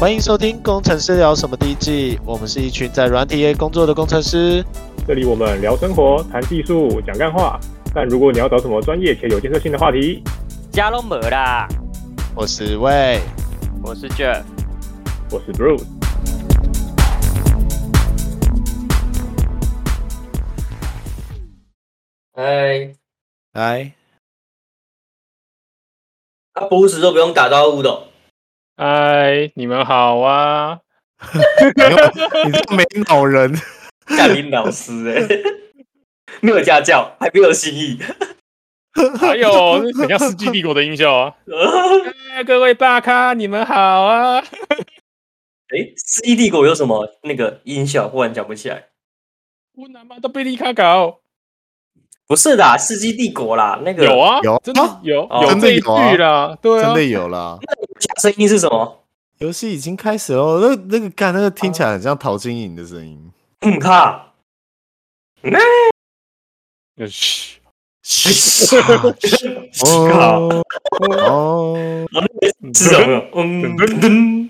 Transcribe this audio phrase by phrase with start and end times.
[0.00, 4.64] 欢迎收听《工程师聊什么》第一季，我们是一群在软体业工作的工程师。
[5.06, 7.60] 这里我们聊生活、谈技术、讲干话。
[7.94, 10.22] 但如果你要找什么专业且有建设性的话题，
[10.72, 11.68] 加龙没啦。
[12.34, 13.20] 我是魏，
[13.82, 14.42] 我是 Jeff，
[15.30, 15.84] 我是 Bruce。
[22.34, 22.94] 嗨，
[23.52, 23.92] 嗨。
[26.54, 28.04] 啊，Bruce 都不用打招呼的。
[28.82, 30.80] 嗨，你们好啊！
[32.46, 33.52] 你这个没脑人，
[34.06, 35.42] 干林老师哎、欸，
[36.40, 37.98] 没有家教，还没有心意，
[39.20, 41.36] 还有很像《世纪帝国》的音效啊！
[42.46, 44.38] 各位大咖，你们好啊！
[44.38, 48.08] 哎，《世纪帝国》有什么那个音效？
[48.08, 48.86] 忽然讲不起来。
[49.74, 51.19] 我他妈都被你卡搞！
[52.30, 57.58] 不是的，《世纪帝国》啦，那个有啊，有真的有，哦、有这一句啦，对啊，真的有啦。
[57.60, 59.00] 那声音是什么？
[59.38, 60.60] 游戏已经开始了。
[60.60, 63.32] 那那个干，那个听起来很像陶晶莹的声音。
[63.62, 64.26] 嗯，卡。
[65.42, 65.52] 嗯。
[67.08, 67.58] 嘘。
[68.00, 68.76] 嘘。
[69.84, 70.62] 哦。
[71.00, 71.76] 哦。
[72.72, 73.22] 是什么？
[73.34, 74.48] 嗯。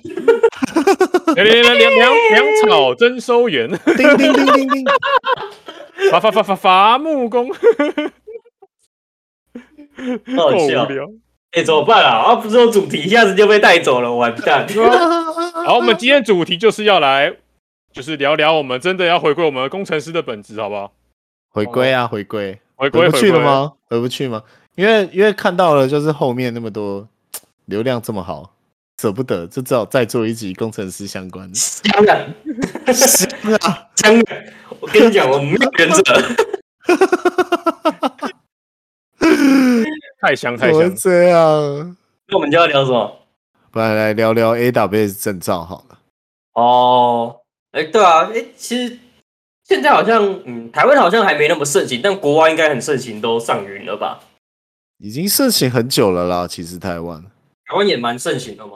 [0.86, 3.68] 来来来，粮粮粮草征收员。
[3.96, 4.84] 叮叮叮叮叮。
[6.10, 7.52] 伐伐伐伐伐木工。
[10.36, 10.86] 好笑。
[11.52, 12.10] 哎、欸，怎么办啊？
[12.10, 14.64] 啊，不是有主题，一下子就被带走了，完蛋！
[15.66, 17.34] 好，我们今天主题就是要来，
[17.92, 20.92] 就是聊聊我们真的要回归我们工程师的本质，好不好？
[21.48, 23.72] 回归啊，回归，回归，回不去了吗？
[23.88, 24.44] 回不去吗？
[24.76, 27.08] 因为因为看到了，就是后面那么多
[27.64, 28.54] 流量这么好，
[29.00, 31.54] 舍不得，就只好再做一集工程师相关的。
[31.54, 32.20] 香 啊，
[32.92, 34.36] 香啊，香啊！
[34.78, 36.02] 我跟你讲，我没有原则。
[40.20, 41.96] 太香太香，这样，
[42.28, 43.20] 那我们就要聊什么？
[43.70, 45.98] 不然来聊聊 AWS 证照好了。
[46.52, 47.40] 哦，
[47.72, 48.98] 哎，对啊，哎，其实
[49.64, 54.20] 现在好像，嗯，台湾好像还没那么盛行，但国外应该很盛行，都上云了吧？
[54.98, 56.46] 已经盛行很久了啦。
[56.46, 57.22] 其实台湾，
[57.64, 58.72] 台湾也蛮盛行的嘛。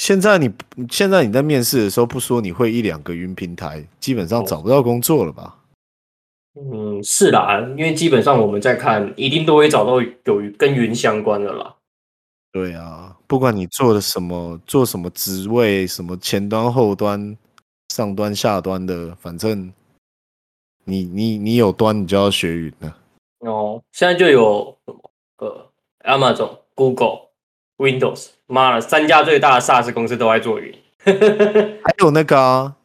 [0.00, 0.50] 现在你
[0.90, 5.58] 现在你在面试的时候不说你会一两个云平台，基本上找不到工作了吧？
[6.54, 11.76] 嗯，是啦，因为基本上我们在看，一定都会找到有跟云相关的啦。
[12.50, 17.36] 对啊，不管你做的什么，做什么职位，什么前端、后端、
[17.90, 19.70] 上端、下端的，反正
[20.84, 22.96] 你你你有端，你就要学云了。
[23.40, 25.70] 哦，现在就有什么呃
[26.04, 27.28] ，Amazon、Google、
[27.80, 30.72] Windows，妈的，三家最大的 SaaS 公司都在做云，
[31.04, 32.76] 还有那个啊。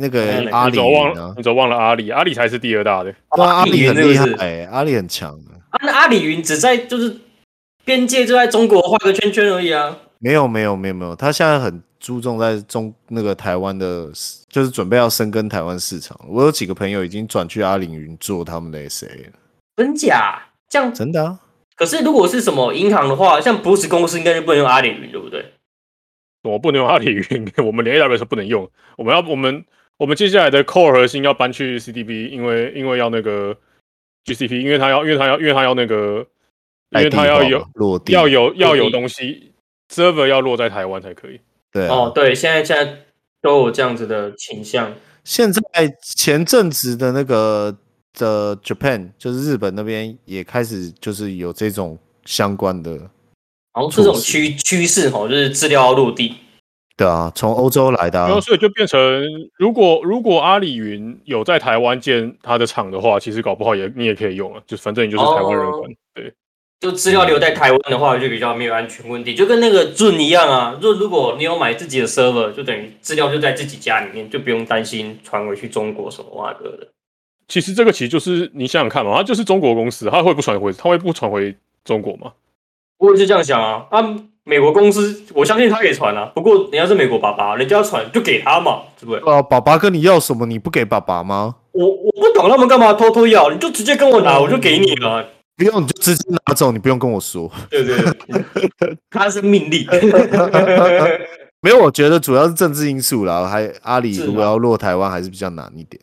[0.00, 0.22] 那个
[0.52, 1.34] 阿里、啊，你忘了？
[1.36, 2.08] 你忘了阿里？
[2.10, 3.12] 阿里才是第二大的。
[3.34, 5.50] 对啊，阿里很厉害，欸，阿里很强的。
[5.70, 7.16] 啊，那阿里云只在就是
[7.84, 9.96] 边界就在中国画个圈圈而已啊。
[10.20, 14.08] 没有没有没有没有，他现在很注重在中那个台湾的，
[14.48, 16.16] 就是准备要深耕台湾市场。
[16.28, 19.32] 我有几个朋友已经转去阿里云做他们的 SA 了。
[19.76, 20.40] 真假？
[20.68, 21.40] 这样真的啊？
[21.78, 25.54] 可是如果是什么银行的话，像 Bruce 公司应该就不能用阿里云，对不对？
[26.42, 28.70] 我不能用阿里云， 我们连 AWS 不能用。
[28.96, 29.64] 我们要我们。
[29.98, 33.52] 我们接下来的 core 核心要搬去 CDB，因为因为要那个
[34.26, 36.24] GCP，因为它要因为它要因为它要那个，
[36.90, 39.52] 因为它要有落地要有要有东西
[39.92, 41.40] server 要落在台湾才可以。
[41.72, 42.98] 对、啊、哦，对，现在现在
[43.42, 44.94] 都有这样子的倾向。
[45.24, 45.60] 现在
[46.00, 47.76] 前阵子的那个
[48.18, 53.08] 的 Japan，就是日本那边也开始就是有这种相关的，然
[53.74, 56.34] 后这种趋趋势哦，就是资料要落地。
[56.96, 59.00] 对啊，从欧洲来的、啊，然后所以就变成，
[59.56, 66.34] 如果如果阿里云有在台湾建他的厂的话，其实搞不好也你也可以用啊，就反正你就是台湾人管，哦、对。
[66.80, 70.78] 就资料留在台湾的话，就比较没有安全问题，就跟那个 Zoom 一样啊。
[70.80, 76.86] 就如果你有买自己的 server，就等于资料就在自己家里面，就不用担心传回去中国什么哇哥的。
[77.48, 82.32] 其实这个其实就是你想想看嘛，它就是中国公司，它会不传回，它会不传回中国吗？
[82.98, 84.16] 我也是这样想啊，啊。
[84.44, 86.32] 美国公司，我相信他可以传啊。
[86.34, 89.30] 不过人家是美国爸爸，人家要传就给他嘛，对不对？
[89.30, 91.56] 啊，爸爸跟你要什么，你不给爸爸吗？
[91.72, 95.22] 我我不懂他们干嘛偷偷要，你就直接跟我拿，我就给你了。
[95.54, 97.50] 不用，你就直接拿走，你不用跟我说。
[97.68, 97.94] 对对
[98.78, 99.86] 对， 他是命令。
[101.60, 103.46] 没有，我觉得主要是政治因素啦。
[103.46, 106.00] 还阿里如果要落台湾，还是比较难一点。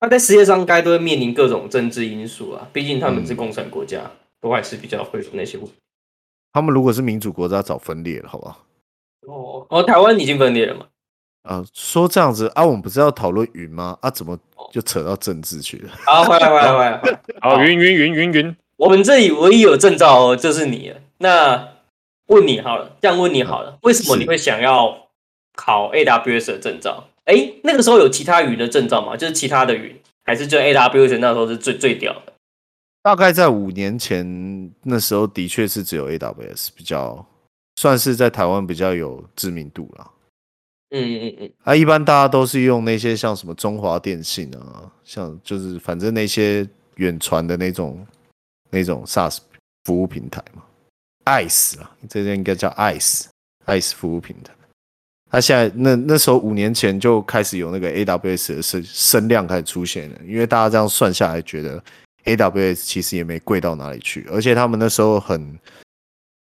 [0.00, 4.10] 他在世界上该都会面临各种政治因素啊，毕竟他们是共产国家，
[4.40, 5.72] 都还是比较会有那些问题。
[6.52, 8.64] 他们如果是民主国家，早分裂了，好不好？
[9.26, 10.86] 哦哦，台湾已经分裂了吗？
[11.42, 13.98] 啊，说这样子啊，我们不是要讨论云吗？
[14.00, 14.38] 啊，怎么
[14.72, 15.90] 就扯到政治去了？
[16.06, 17.20] 好，回来，回来，回来。
[17.40, 21.00] 好，云云云云云，我们这里唯一有证照就是你了。
[21.18, 21.68] 那
[22.26, 25.08] 问你好了，这样问你好了，为什么你会想要
[25.54, 27.08] 考 AWS 的证照。
[27.28, 29.14] 哎，那个时候有其他云的证照吗？
[29.14, 29.94] 就是其他的云，
[30.24, 32.32] 还是就 AWS 那时候是最最屌的？
[33.02, 37.24] 大概在五年前，那时候的确是只有 AWS 比较
[37.76, 40.10] 算是在台湾比较有知名度啦。
[40.90, 46.66] 嗯嗯嗯，啊，一般大家都是用那些像什么中华电信啊，像就是反正那些
[46.96, 48.06] 远传的那种
[48.70, 49.38] 那种 SaaS
[49.84, 50.62] 服务平台嘛
[51.26, 54.54] ，ICE 啊，这边应该叫 ICE，ICE 服务平台。
[55.30, 61.82] 他现在那那时候五年前就开始有那个 AWS 的声声量开始出现了，因为大家这样算下来，觉得
[62.24, 65.58] AWS 其实也没贵到哪里去，而且他们那时候很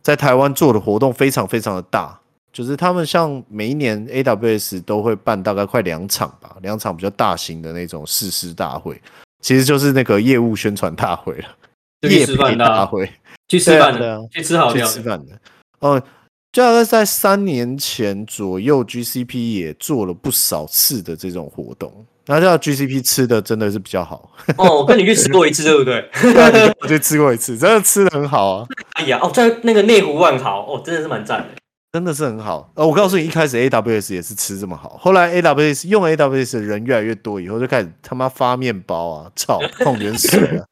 [0.01, 2.17] 在台湾做的活动非常非常的大，
[2.53, 9.01] 就是他们像每一年 AWS 都会办大概快两场吧，两场比较大型的那种誓师大会，
[9.41, 13.11] 其实就是那个业务宣传大会了，业配大会，
[13.49, 15.37] 去吃饭的，去吃好料，去吃饭的，
[15.79, 15.99] 哦。
[15.99, 16.05] 就
[16.51, 22.05] 大概在三年前左右，GCP 也做了不少次的这种活动。
[22.25, 24.31] 那这样 GCP 吃的真的是比较好。
[24.57, 26.09] 哦，我跟你去吃过一次，对不对？
[26.81, 28.67] 我就吃过一次，真的吃的很好啊。
[28.93, 31.47] 哎呀，哦，在那个内湖万豪，哦，真的是蛮赞的，
[31.93, 32.71] 真的是很好。
[32.75, 40.65] 呃，我告诉你，一开始 AWS 也是吃这么好，后来 AWS 用 AWS 的人越来越多，以后就开始他妈发面包啊，操，矿泉水啊。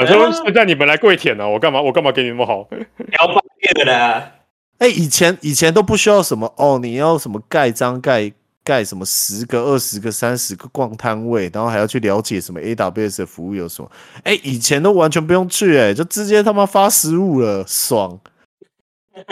[0.00, 1.80] 我说现在你们来跪舔啊，我干嘛？
[1.80, 2.68] 我干嘛给你那么好？
[2.98, 4.43] 聊半夜的。
[4.78, 8.32] 哎、欸，以前以前都不需要什么哦，你要什么盖章盖
[8.62, 13.90] 盖什么十个、二十个、三十个逛摊位，然后还要去了解什么 AWS 的服务有什么？
[14.24, 18.18] 哎、欸，以前都完全不用去、欸，哎，就直接他妈发食物了，爽！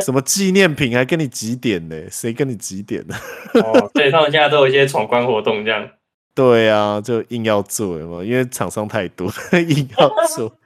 [0.04, 1.96] 什么纪念品还跟你几点呢？
[2.08, 3.16] 谁跟你几点呢？
[3.54, 5.88] 哦，对，他们现在都有一些闯关活动，这样。
[6.34, 9.26] 对啊，就硬要做嘛，因为厂商太多，
[9.68, 10.56] 硬要做。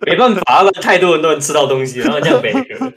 [0.00, 2.92] 没办法，太多人都能吃到东西，然后这样没个。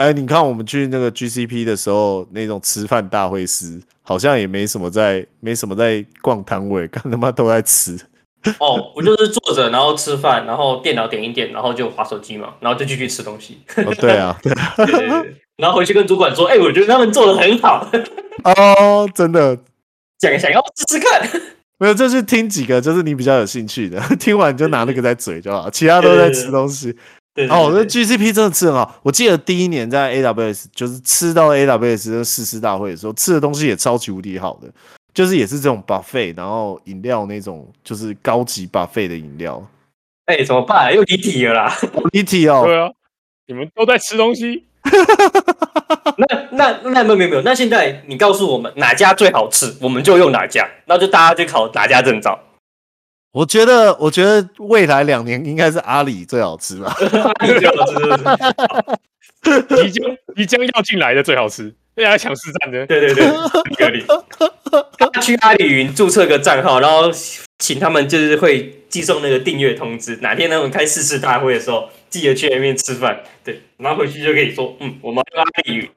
[0.00, 7.98] 哎，你看我们去那个 GCP 的时候，那种吃饭大会师好像也没什么在，没什么在逛摊位，看他妈都在吃。
[8.58, 13.58] 哦，我就是坐着，然后吃饭，然后电脑点一点，然后就划手机嘛，然后就继续吃东西。
[13.76, 17.86] 哦，对啊， 对，对对对，然后回去跟主管说，哎，我觉得他们做的很好。
[18.44, 19.54] 哦，真的，
[20.20, 21.28] 想想要试试看。
[21.76, 26.96] 没有，就是听几个，就是你比较有兴趣的，听完你就拿那个在嘴就好，其他都在吃东西。
[27.34, 28.98] 对对对哦，那 GCP 真的吃很好。
[29.02, 34.68] 我记得第一年在 AWS，就是吃到 AWS 的誓师大会的时候，吃的东西也超级无敌好的，
[35.14, 39.64] 就是也是这种 buffet，然后饮料那种就是高级 buffet 的饮料。
[40.26, 40.94] 哎、欸，怎么办？
[40.94, 41.76] 又离题了啦！
[42.12, 42.62] 离题哦。
[42.64, 42.90] 对啊，
[43.46, 44.64] 你们都在吃东西。
[46.16, 47.42] 那那那没有没有没有。
[47.42, 52.38] 那现在你告诉我们哪家最好吃，我们就用哪家，那就大家去考哪家证照。
[53.32, 56.92] 我觉得，我觉得未来两年应该是阿里最好吃吧。
[57.38, 57.94] 阿里最好吃，
[59.76, 62.84] 即将即将要进来的最好吃，大家抢市占的。
[62.86, 64.04] 对对对，阿里。
[65.22, 67.08] 去阿里云注册个账号，然后
[67.58, 70.16] 请他们就是会寄送那个订阅通知。
[70.16, 73.22] 哪天他们开誓师大会的时候，记得去那边吃饭。
[73.44, 75.88] 对，然后回去就可以说，嗯，我们阿里云，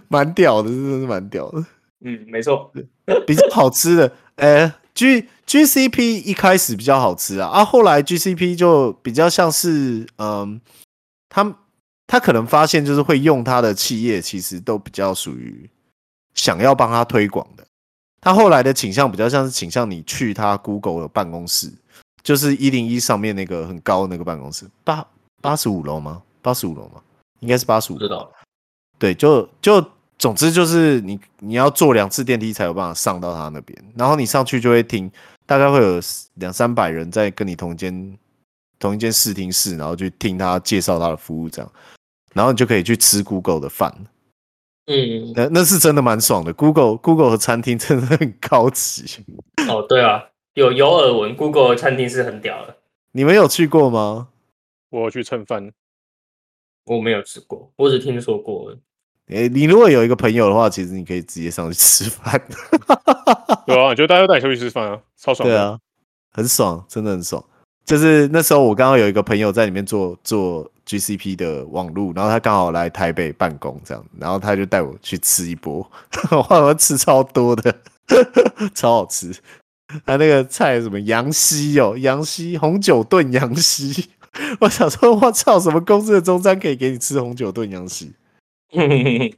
[0.08, 1.64] 蛮屌的，真的是蛮屌的。
[2.04, 2.70] 嗯，没错，
[3.26, 4.70] 比较好吃的，哎。
[5.00, 10.60] G GCP 一开始比较好吃啊，啊，后来 GCP 就比较像是，嗯，
[11.30, 11.56] 他
[12.06, 15.70] 他可能发现就是会用他的企业，其实都比较属于
[16.34, 17.64] 想要帮他推广的。
[18.20, 21.72] 他后来的倾向比较像是倾向你去他 Google 的办公室，
[22.22, 25.02] 就是一零一上面那个很高的那个办公室，八
[25.40, 26.20] 八十五楼吗？
[26.42, 27.00] 八十五楼吗？
[27.38, 27.98] 应该是八十五。
[27.98, 28.30] 知道。
[28.98, 29.82] 对，就就。
[30.20, 35.10] 总之就是你你要坐两次电梯才有办法上到他那边，然后你上去就会听，
[35.46, 35.98] 大概会有
[36.34, 38.18] 两三百人在跟你同间
[38.78, 41.72] 同一间视听室，然后去听他介绍他的服务这样，
[42.34, 43.90] 然后你就可以去吃 Google 的饭。
[44.86, 49.24] 嗯，那那是真的蛮爽的，Google Google 的餐厅真的很高级。
[49.70, 50.22] 哦，对啊，
[50.52, 52.76] 有有耳闻，Google 的餐厅是很屌的。
[53.12, 54.28] 你们有去过吗？
[54.90, 55.72] 我有去蹭饭，
[56.84, 58.76] 我没有吃过，我只听说过。
[59.32, 62.40] 哎，你如果有一个朋友的话，其实你可以直接上去吃饭。
[63.66, 65.48] 对啊，就大家带你出去吃饭啊，超爽。
[65.48, 65.78] 对啊，
[66.32, 67.42] 很爽，真的很爽。
[67.84, 75.88] 就是那时候我刚好有一个朋友在里面做做 GCP 的网路，然后他刚好来台北办公，这样，然后他就带我去吃一波，
[76.30, 77.74] 我好像吃超多的，
[78.74, 79.32] 超好吃。
[80.06, 84.10] 他那个菜什么羊西哦，羊西红酒炖羊西，
[84.60, 88.12] 我想说，我操，什么公司的中餐可以给你吃红酒炖羊溪？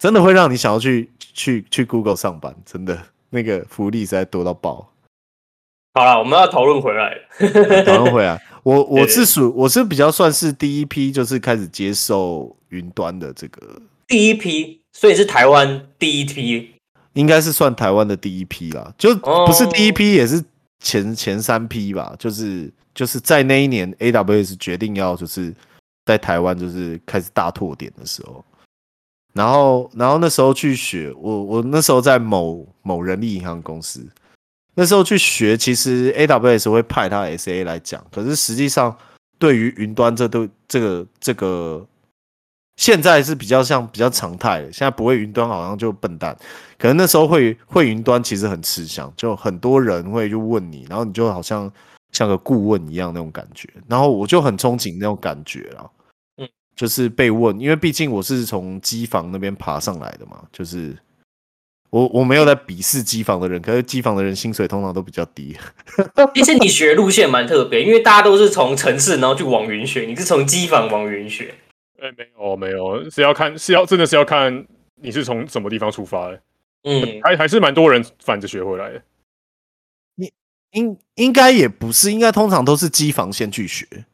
[0.00, 4.90] 真的会让你想要去去去 Google 上班，真的那个福利实在多到爆。
[5.94, 7.16] 好了，我们要讨论回来，
[7.84, 8.40] 讨论回来。
[8.64, 14.80] 我我是属我是比较算是第一批，就是开始接受云端的这个第一批。
[14.96, 16.70] 所以是台湾第一批，
[17.14, 20.42] 应该是算台湾的第一批啦，就不是第一批，也是
[20.78, 22.14] 前前三批吧。
[22.16, 25.52] 就是就是在那一年，AWS 决定要就是
[26.04, 28.44] 在台湾就是开始大拓点的时候，
[29.32, 34.06] 然后然后那时候去学，我我那时候在某某人力银行公司，
[34.74, 38.96] 那时候去学，其实 AWS 会派他 SA 来讲，可是实际上
[39.38, 41.86] 对于云端这都这个这个。
[42.76, 46.36] 现在是比较像比较常态的，现在不会云端好像就笨蛋，
[46.76, 51.72] 可能那时候会会云端其实很吃香，就很多人会就问你，然后你就好像
[52.10, 55.88] 像个顾问一样那种感觉，然后我就很憧憬那种感觉了，
[56.74, 60.96] 就是被问，因为毕竟我是从机房那边爬上来的嘛，就是
[61.90, 65.56] 我我没有在鄙视机房的人，可是机房的人薪水通常都比较低。
[66.34, 71.54] 其实你学路线蛮特别，因为大家都是从城市然后去往云学，你是从机房往云学。
[72.00, 74.66] 哎、欸，没有没有，是要看是要真的是要看
[74.96, 76.40] 你是从什么地方出发的，
[76.82, 79.00] 嗯，还还是蛮多人反着学回来的。
[80.16, 80.32] 你
[80.72, 84.04] 应应该也不是，应该通常都是机房先去学，哦，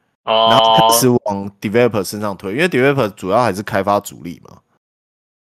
[0.51, 4.57] 然后开始往 developer 身上推，因为 developer 主要还是开发主力嘛。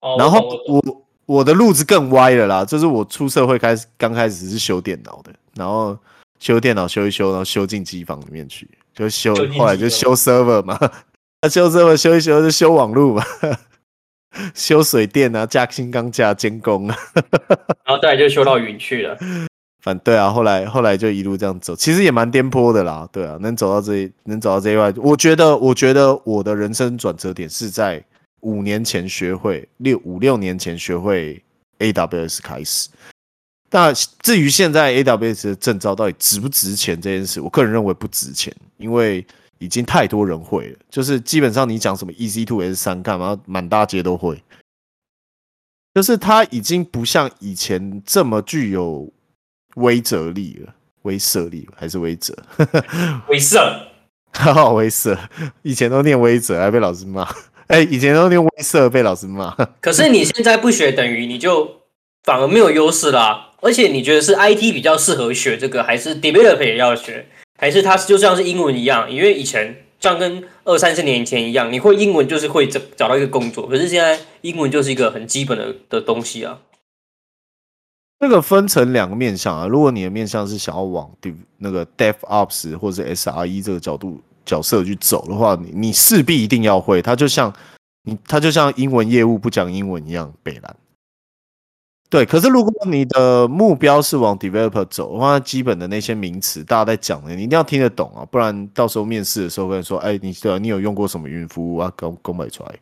[0.00, 0.82] 哦，然后我
[1.26, 5.98] 我的路子更歪了啦，就是我出社会开始刚开始是修电脑的，然后
[6.38, 10.78] 修电脑修一修，然后修进机房里面去，就修，后来就修 server 嘛。
[11.42, 13.24] 那 修这么修一修就修网路嘛，
[14.54, 16.96] 修水电啊，架新钢架监工啊，
[17.84, 19.18] 然后再来就修到云去了。
[19.88, 23.08] 反对啊，后来后来就一路这样走，其实也蛮颠簸的啦。
[23.10, 28.04] 对啊，能走到这，能走到这一块，我觉得，我觉得我的人生转折点是在
[28.40, 31.42] 五年前学会六五六年前学会
[31.78, 32.90] AWS 开始。
[33.70, 33.90] 那
[34.20, 39.26] 至于现在 AWS 的证照到底值不值钱这件事，我个人认为不值钱，因为。
[39.60, 44.40] 已经太多人会了，就是基本上你讲什么 EC2 S 三干嘛，满大街都会。
[45.94, 49.12] 就是它已经不像以前这么具有
[49.78, 52.32] 威慑力了，威慑力还是威慑？
[53.28, 53.58] 威慑，
[54.32, 55.16] 好 好威慑。
[55.62, 57.28] 以前都念威慑，还被老师骂。
[57.68, 59.54] 哎，以前都念威慑，被老师骂。
[59.80, 61.82] 可是你现在不学，等于你就
[62.24, 63.50] 反而没有优势啦。
[63.60, 67.26] 而且你觉得是 IT 比较适合学这个，还是 Developer 也要学？
[67.58, 73.66] 还是它就像是英文一样，因为以前像跟二三十年前一样，你会英文就是会找找到一个工作。
[73.66, 76.58] 可是现在英文就是一个很基本的的东西啊。
[78.20, 81.08] 这个分成两个面向啊，如果你的面向是想要往
[81.58, 87.00] 那个 DevOps 或者 SRE 这个角度角色去走的话，你你势必一定要会。
[87.00, 87.52] 它就像
[88.02, 90.76] 你，它就像英文业务不讲英文一样，北烂。
[92.10, 101.92] 对，可是如果你的目标是往 developer 走的话，基本的那些名词大家在讲的，你一定要听得懂啊，不然到时候面试的时候跟你说，哎，你对啊，你有用过什么云服务啊？
[101.96, 102.74] 公公不出来。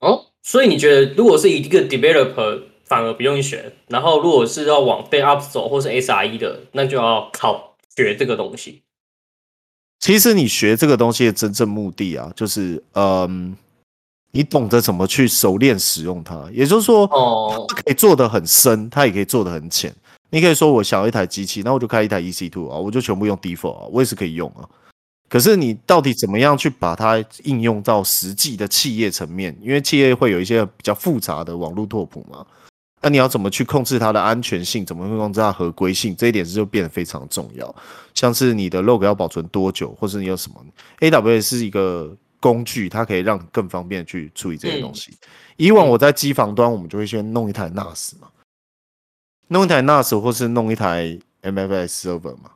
[0.00, 8.82] 哦，所以你觉得如果是一个 developer 反而不用学，然后如果是要往 DevOps 走或是 SRE 的，那就要靠学这个东西。
[10.00, 13.56] 其实你学这个东西的真正目的啊，就是嗯。
[14.32, 17.06] 你懂得怎么去熟练使用它，也就是说，
[17.68, 19.90] 它可以做得很深，它也可以做得很浅。
[20.28, 24.68] 你可以说，我想要一台机器，那我就开一台 EC Two 啊，我就全部用 default 啊，我也是可以用啊。
[25.30, 29.56] 可是你到底怎么样去把它应用到实际的企业层面？
[29.62, 32.44] 因为企业会有一些比较复杂的网络拓扑嘛，
[33.06, 34.84] 那你要怎么去控制它的安全性？
[34.84, 36.16] 怎么去控制它合规性？
[36.16, 37.72] 这一点是就变得非常重要。
[38.14, 40.56] 像是你的 log 要保存多久，或是你有什么
[40.98, 42.16] AWS 是一个。
[42.38, 45.10] 工具它可以让更方便去处理这些东西。
[45.10, 48.28] 嗯、以往我在机房端，我们就会先弄一台 NAS 嘛，
[49.48, 52.50] 弄一台 NAS 或是弄一台 MFS server 嘛，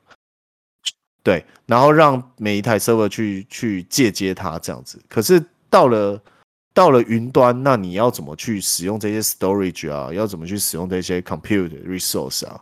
[1.24, 5.02] 对，然后让每一台 server 去去借接它这样子。
[5.08, 6.22] 可是到了
[6.72, 10.12] 到了云端，那你要怎么去使用这些 storage 啊？
[10.12, 12.60] 要怎么去使用这些 compute resource 啊？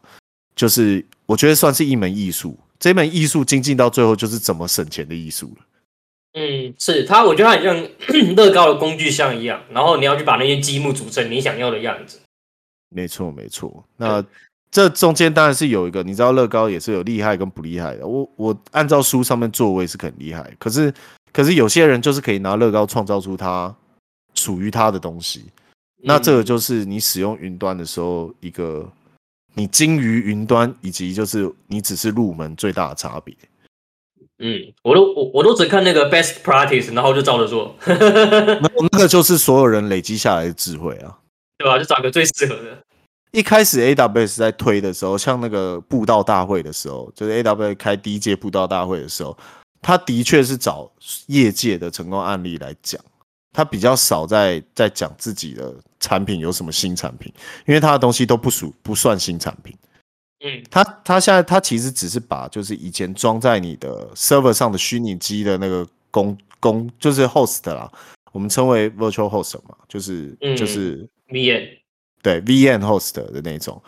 [0.56, 2.58] 就是我觉得算是一门艺术。
[2.80, 5.64] 这门艺术精进到最后，就是怎么省钱的艺术了。
[6.34, 7.76] 嗯，是它，我觉得它很像
[8.36, 12.20] 乐高的工具箱一样，然后你要去把那些积木组成你想要的样子。
[12.90, 13.84] 没错，没错。
[13.96, 14.24] 那
[14.70, 18.06] 这中间当然是有一个，你知道乐高也是有厉害跟不厉害的。
[18.06, 20.54] 我我按照书上面做，我也是很厉害。
[20.58, 20.92] 可是
[21.32, 23.74] 可是有些人就是可以拿乐高创造出它
[24.38, 25.44] 属于他的东西。
[26.04, 28.88] 那这个就是你使用云端的时候，一个
[29.54, 33.34] 你精于云端，以及就是你只是入门最大的差别。
[34.38, 37.74] 嗯，我都我我都只看那个 best practice，然后就照着做。
[37.84, 41.18] 那 那个就是所有人累积下来的智慧啊，
[41.58, 41.76] 对吧？
[41.76, 42.78] 就找个最适合的。
[43.32, 49.36] 一开始 AWS 在推的时候，像那个布道大会的时候，就是 AWS 开第一届布道大会的时候，
[49.82, 50.88] 他的确是找
[51.26, 53.04] 业界的成功案例来讲，
[53.58, 57.32] 他比较少在在讲自己的产品有什么新产品，
[57.66, 59.76] 因为他的东西都不属不算新产品。
[60.44, 67.90] 嗯，他他现在他其实只是把就是以前装在你的 server 上的虚拟机的那个公公就是 host 啦，
[68.30, 71.68] 我们称为 virtual host 嘛，就是、嗯、就是 VN
[72.22, 73.82] 对 VN host 的那种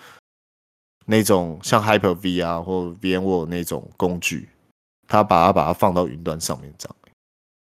[1.07, 4.49] 那种像 Hyper V 啊或 VMware 那种工具，
[5.07, 6.97] 他把它把它放到云端上面这样，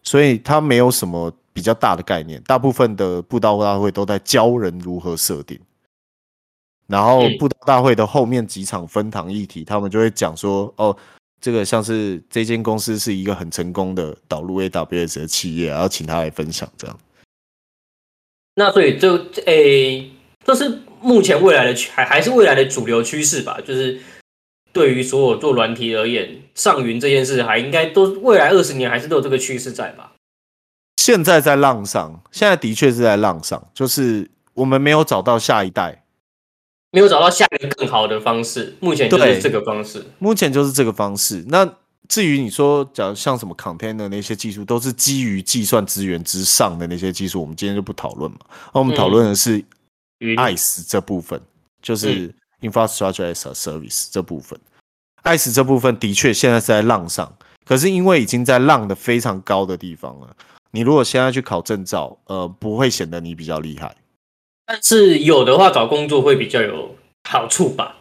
[0.04, 5.58] 所以他没有什么比较大的概念，大部分的布道大会都在教人如何设定。
[6.86, 10.96] 然后布道大会的后面几场分堂议题，他们就会讲说，哦，
[11.40, 17.00] 这个像是这间公司是一个很成功的导入 AWS 的企业，然后请他来分享这样。
[18.56, 20.12] 那所以就诶，
[20.46, 23.62] 这是目前未来的还还是未来的主流趋势吧？
[23.62, 24.00] 就是
[24.74, 30.12] 对于所有做软体而言，上云这件事还应该都未来二十年还是都有这个趋势在吧？
[31.06, 36.04] 现在在浪上，现在的确是在浪上，就是我们没有找到下一代。
[36.90, 40.04] 没有找到下一个更好的方式，目前就是这个方式。
[40.18, 41.46] 目前就是这个方式。
[41.48, 41.64] 那
[42.10, 48.40] 至于你说，假如像什么 container 那些技术，都是基于计算资源之上的那些技术，我们今天就不讨论嘛。
[48.74, 49.64] 那我们讨论的是
[50.18, 51.40] ICE 这部分，
[51.84, 54.60] 就是 infrastructure as a service 这部分。
[55.24, 57.32] ICE 这部分的确现在是在浪上，
[57.64, 60.36] 可是因为已经在浪的非常高的地方了，
[60.76, 63.96] 你如果现在去考证照，呃，不会显得你比较厉害。
[64.66, 66.94] 但是有的话，找工作会比较有
[67.30, 67.96] 好处吧？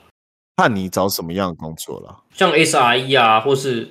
[0.57, 3.89] 看你找什么样的工作了，像 SRE 啊，或是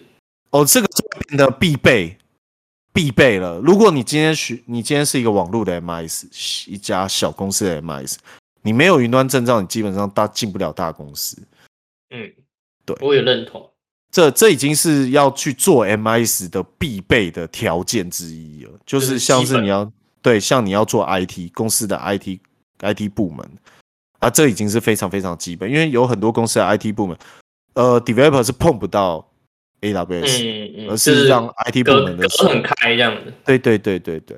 [0.50, 2.18] 哦，这个就变得必备，
[2.92, 3.58] 必备了。
[3.60, 8.18] 如果你今天学，你今天是一个网络的 MIS，一家小公司的 MIS，
[8.64, 11.42] 你没有云端证照，你基本上大进不了大公司。
[12.10, 12.30] 嗯，
[12.86, 13.70] 对，我也认同。
[14.14, 19.92] 这这已经是要去做 MIS 的必备的条件之一了，就是像是你要
[20.22, 22.40] 对，像你要做 IT 公司的 IT。
[22.80, 23.50] IT 部门
[24.20, 27.18] 啊，这已经是非常非常基本，因为有很多公司的 IT 部门，
[27.76, 29.26] 呃，developer 是碰不到
[29.80, 33.32] AWS，嗯嗯，而是让 IT 部门的隔很开这样的。
[33.46, 34.38] 对对对对对。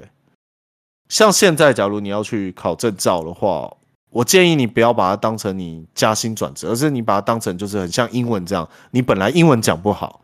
[1.09, 3.75] 像现在，假如你要去考证照的话，
[4.09, 10.21] 我建议你不要把它当成你加薪转职，而是你把它当成就是很像英文这样，你本来英文讲不好，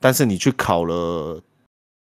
[0.00, 1.40] 但是你去考了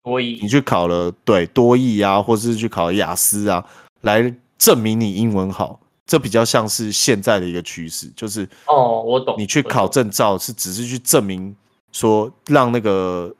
[0.02, 3.64] 多益，你去考了对多益啊，或是去考雅思啊，
[4.02, 4.34] 来。
[4.56, 9.34] 证明你英文好，这比较像是现在的一个趋势，就是哦，我懂。
[9.36, 11.54] 你去考证照是只是去证明
[11.92, 13.34] 说，让那个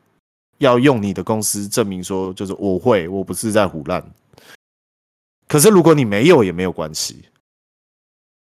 [0.59, 4.05] 要用你的公司证明说，就是我会，我不是在胡乱。
[5.47, 7.23] 可是如果你没有也没有关系，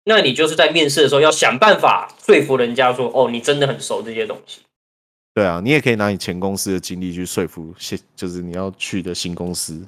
[0.04, 4.60] 那你就是在面试的时候要想办法说服人家说，哦，你真的很熟这些东西。
[5.34, 9.86] 对啊，你也可以拿你前公司的经历去说服现，就是你要去的新公司。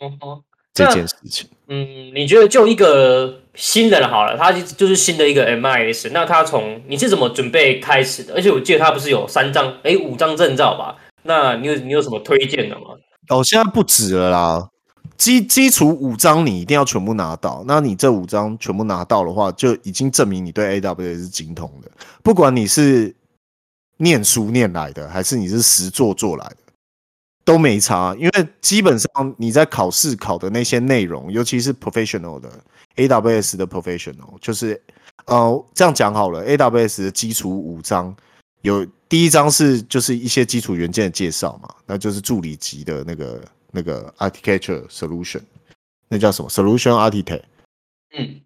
[0.00, 0.42] 嗯哼。
[0.72, 8.32] 这件事情，嗯，你觉得就一个新人好了，他就是新的一个 MIS，那他从你是怎么准备开始的？
[8.34, 10.96] 而且我记得他不是有三张，哎，五张证照吧？
[11.24, 12.82] 那你有你有什么推荐的吗？
[13.30, 14.68] 哦，现在不止了啦，
[15.20, 17.62] 基基础五张你一定要全部拿到。
[17.66, 21.90] 那你这五张全部拿到的话，就已经证明你对 AWS 是精通的，
[22.22, 23.14] 不管你是
[23.98, 26.56] 念书念来的，还是你是实作做来的。
[27.42, 32.48] 都没差，因为基本上你在考试考的那些内容，尤其是 professional 的
[32.96, 34.80] AWS 的 professional，就是
[35.26, 38.14] 呃这样讲好了，AWS 的基础五章
[38.62, 45.42] 有第一章是就是一些基础元件的介绍嘛，那就是助理级的那个那个 architecture solution，
[46.08, 47.42] 那叫什么 solution architect？
[48.16, 48.40] 嗯，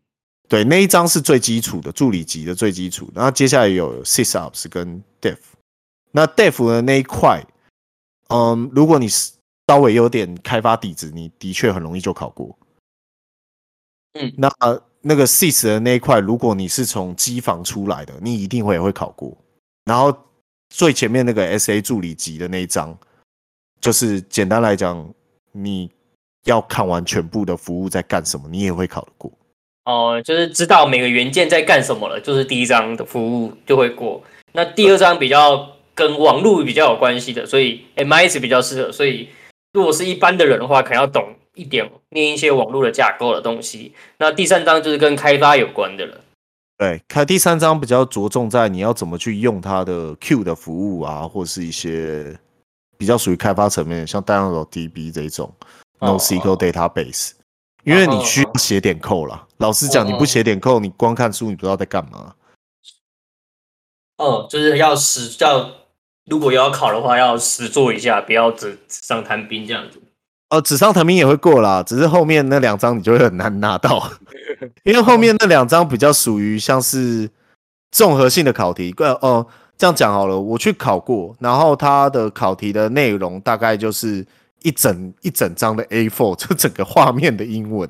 [0.49, 5.39] 对，那一章是最基础的助理级的最基础，然后接下来有 sysops 跟 dev，
[6.13, 7.43] 那 dev 的那一块。
[8.29, 9.33] 嗯，如果你是
[9.69, 12.57] 稍微有点开发底子，你的确很容易就考过。
[14.15, 14.51] 嗯，那
[15.03, 19.37] 那个 sys 的那一块，如果你是从机房出来的，你一定会也会考过。
[19.85, 20.17] 然后
[20.71, 22.99] 最前面那个 SA 助理级的那一章，
[23.85, 25.09] 就是简单来讲，
[25.53, 25.91] 你
[26.45, 29.31] 要看完全部的服务在干什么，你也会考得过。
[29.85, 34.23] 哦，就是知道每个元件在干什么了，就是第一章的服务就会过。
[34.53, 35.69] 那第二章比较。
[35.97, 38.91] 跟网络比较有关系的，所以 MIS 比较适合。
[38.91, 39.29] 所以
[39.73, 43.93] 如果是一般的人的话，可能要懂一点，念一些网络的架构的东西。
[44.19, 46.21] 那第三章就是跟开发有关的了。
[46.77, 52.37] 对，开第三章比较着重在你要怎么去用它的 Q 的服务啊，或是一些
[52.97, 55.53] 比较属于开发层面，像 DynamoDB 这种
[56.01, 57.33] NoSQL Database，
[57.85, 59.47] 因为你需要写点 code 啦。
[59.59, 62.35] 老实讲，你不写点 code，你光看书，你不知道在干嘛。
[64.19, 65.71] 哦，就是要实要。
[66.27, 70.01] 如果要考的话，要实做一下，不要纸纸上谈兵这样子。
[70.49, 74.11] 哦，纸上谈兵也会过啦，只是后面那两张你就会很难拿到。
[74.85, 77.29] 因为后面那两张比较属于像是
[77.91, 78.95] 综合性的考题。
[78.97, 84.27] 呃哦，这样讲好了，我去考过，然后它的考题的内容大概就是
[84.63, 87.89] 一整一整张的 A4， 就整个画面的英文，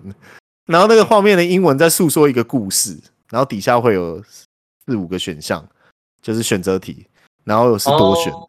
[0.66, 2.98] 然后那个画面的英文在诉说一个故事，
[3.30, 4.22] 然后底下会有
[4.86, 5.64] 四五个选项，
[6.22, 7.06] 就是选择题，
[7.44, 8.38] 然后是多选的。
[8.38, 8.48] Oh.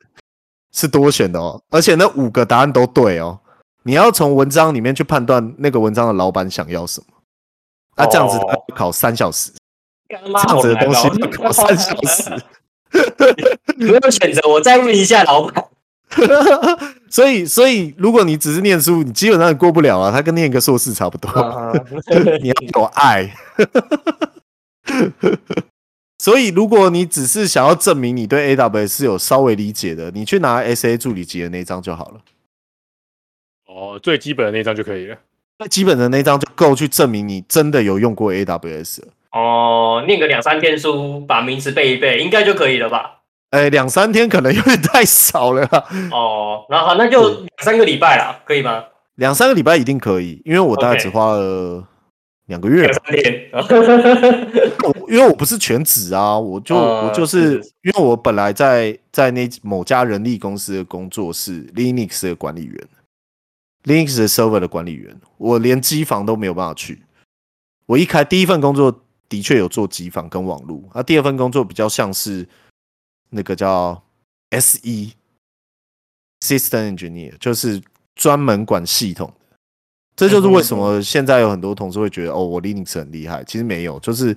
[0.78, 3.40] 是多选的哦，而且那五个答案都对哦。
[3.84, 7.08] 你要从文章里面去判断那个文章的老板想要什么。
[7.96, 9.54] 那这样子要考三小时，
[10.10, 12.44] 这样子的东西要考三小时。
[13.78, 15.66] 没有选择，我再问一下老板。
[17.10, 20.12] 所以，所以如果你只是念书，你基本上也过不了啊。
[20.12, 21.30] 他跟念一个硕士差不多。
[22.42, 23.36] 你要有爱。
[26.20, 32.22] 所以，如果你只是想要证明你对 AWS 是有稍微理解的，你去拿 SA 助理级的那张就好了。
[33.68, 35.18] 哦，最基本的那张就可以了。
[35.60, 39.08] 最基本的那张就够去证明你真的有用过 AWS 了。
[39.36, 43.20] 哦，念个两三天书，把名词背一背，应该就可以了吧？
[43.52, 45.68] 哎、欸，两三天可能有点太少了。
[46.12, 48.84] 哦，那好，那就两三个礼拜啦，可以吗？
[49.16, 51.86] 两三个礼拜一定可以，因为我大概只花了。
[52.48, 53.50] 两个月两三天，
[55.10, 62.88] 因为我不是全职啊，我就我就是因为我本来在在那某家人力公司的工作是 Linux 的管理员
[63.86, 67.02] ，Linux 的 server 的管理员，我连机房都没有办法去。
[67.88, 68.96] 我一开第一份工作
[69.36, 72.48] 的确有做机房跟网络，啊，第二份工作比较像是
[73.32, 74.02] 那个叫
[74.52, 75.12] SE
[76.40, 77.82] System Engineer，就是
[78.16, 79.34] 专门管系统。
[80.16, 83.44] 这就是为什么现在有很多同事会觉得哦，我 Linux 很厉害。
[83.44, 84.34] 其实没有，就是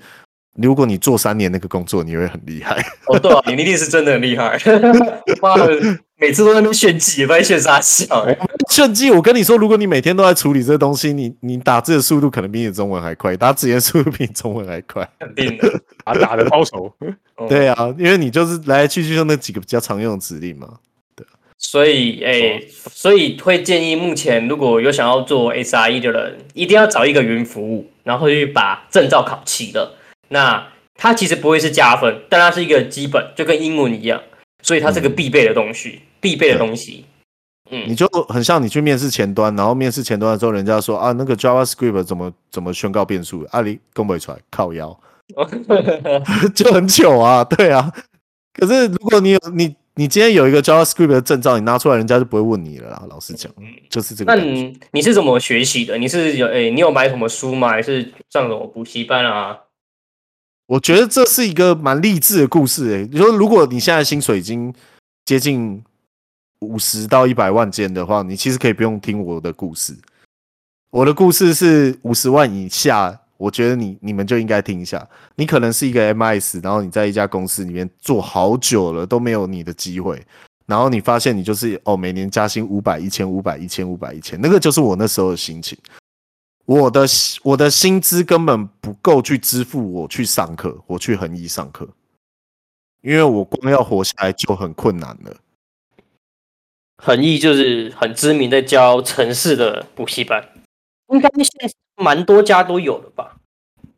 [0.60, 2.76] 如果你做三年那个工作，你会很厉害。
[3.06, 4.58] 哦，对啊，你 Linux 真的很厉害。
[5.40, 8.26] 妈的，每次都在那边炫技，也不知道炫啥笑。
[8.68, 15.08] 炫技，我跟你说，如果你每天都在处理这些东西，你你打字的速度可能比你中文还快，打字的速度比你中文还快。
[15.20, 16.92] 肯定的， 啊，打的超熟。
[17.48, 20.68] 对啊，因为你就是来来去去就那几个比较常用的指令嘛。
[21.14, 21.24] 对
[21.56, 29.94] 所以，哎、欸，所以会建议目前如果有想要做 SRE 的人，一定要找一个云服务，然后去把证照考齐了。
[30.28, 34.20] 那它其实不会是加分，但它是一个基本，就跟英文一样，
[34.62, 37.04] 所以它是个必备的东西，嗯、必备的东西。
[37.70, 44.98] 嗯，你就很像你去面试前端，然后面试前端的时候，人家说啊，那个 JavaScript 怎么怎么宣告变数，阿里公布出来靠腰，
[46.54, 47.92] 就很糗啊，对啊。
[48.54, 49.76] 可是如果你有你。
[49.98, 53.02] 你今天有一个 JavaScript 的证照，你拿出来，人家就不会问你了啦。
[53.10, 53.52] 老实讲，
[53.90, 54.32] 就是这个。
[54.32, 55.98] 那你你是怎么学习的？
[55.98, 57.70] 你是有诶、欸，你有买什么书吗？
[57.70, 59.58] 还是上什么补习班啊？
[60.68, 64.72] 我觉得这是一个蛮励志的故事诶、你说，如果你现在薪水已经
[65.24, 65.82] 接近
[66.60, 69.96] 五十到一百万间的话，你其实可以不用听我的故事。
[70.90, 73.18] 我的故事是五十万以下。
[73.38, 75.08] 我觉得你你们就应该听一下。
[75.36, 80.20] 你可能是一个 MIS，然后你在一家公司里面做好久了都没有你的机会，
[80.66, 85.78] 然后你发现你就是哦，每年加薪五百、一千、五百、一千、五百、一千，那个就是我那时候的心情。
[86.68, 87.06] 我的
[87.42, 91.88] 我的薪资根本不够去支付我去上课，我去恒毅上课，
[93.00, 95.34] 因为我光要活下来就很困难了。
[96.98, 100.46] 恒毅就是很知名的教城市的补习班，
[101.08, 101.72] 应该现在。
[102.00, 103.38] 蛮多家都有了吧？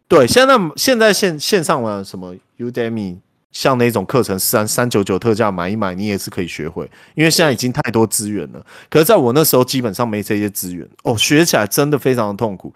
[0.08, 3.18] 对，现在现在线线上玩什么 Udemy，
[3.52, 6.88] 像那种课程三三九九特价买一买，你也是可以学会。
[7.14, 8.64] 因为现在已经太多资源了。
[8.88, 12.72] 可是在我那时候，基本上没这些资源哦，学起来真的非常的痛苦。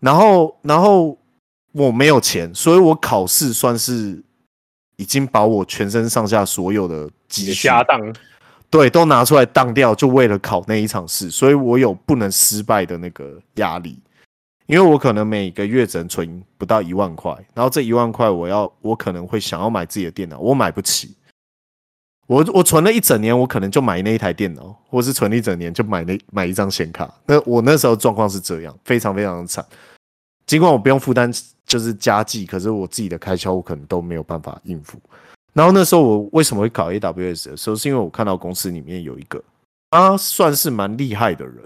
[0.00, 1.16] 然后，然后
[1.72, 4.22] 我没有钱，所以我考试算是
[4.96, 8.00] 已经把我全身上下所有的积蓄家当，
[8.70, 11.30] 对，都拿出来当掉，就为了考那一场试。
[11.30, 13.98] 所以我有不能失败的那个压力。
[14.66, 21.16] 因为我可能每个月只能存不到一万块，然后这一万块我要我可能会想要买自己的电脑，我买不起。
[22.28, 27.12] 我我存了一整年，我可能就买那一台电脑，或是存了一整年就买那买一张显卡。
[27.26, 29.64] 那我那时候状况是这样，非常非常的惨。
[30.46, 31.30] 尽管我不用负担
[31.66, 34.98] 就是家计，可是我自己的开销我可能都没有办法应付。
[35.52, 39.42] 然后那时候我为什么会搞 AWS 的时候，是因为我看到公司里面有一个
[39.90, 41.56] 他算是蛮厉害的人。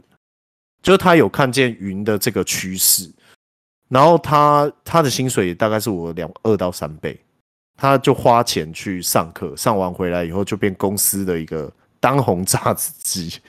[0.86, 3.10] 就是他有看见云的这个趋势，
[3.88, 7.18] 然后他他的薪水大概是我两二到三倍，
[7.76, 11.68] 他就花钱去上课，上完回来以后就变公司的一个
[11.98, 13.40] 当红炸子鸡，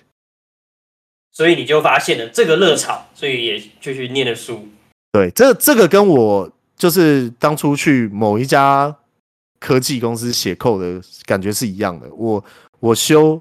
[1.32, 4.67] 所以你就发现了这个热潮，所以也就去念了书。
[5.12, 8.95] 对，这这个跟我就是当初去某一家
[9.60, 12.12] 科技公司写 code 的感觉是一样的。
[12.15, 12.43] 我
[12.80, 13.39] 我修。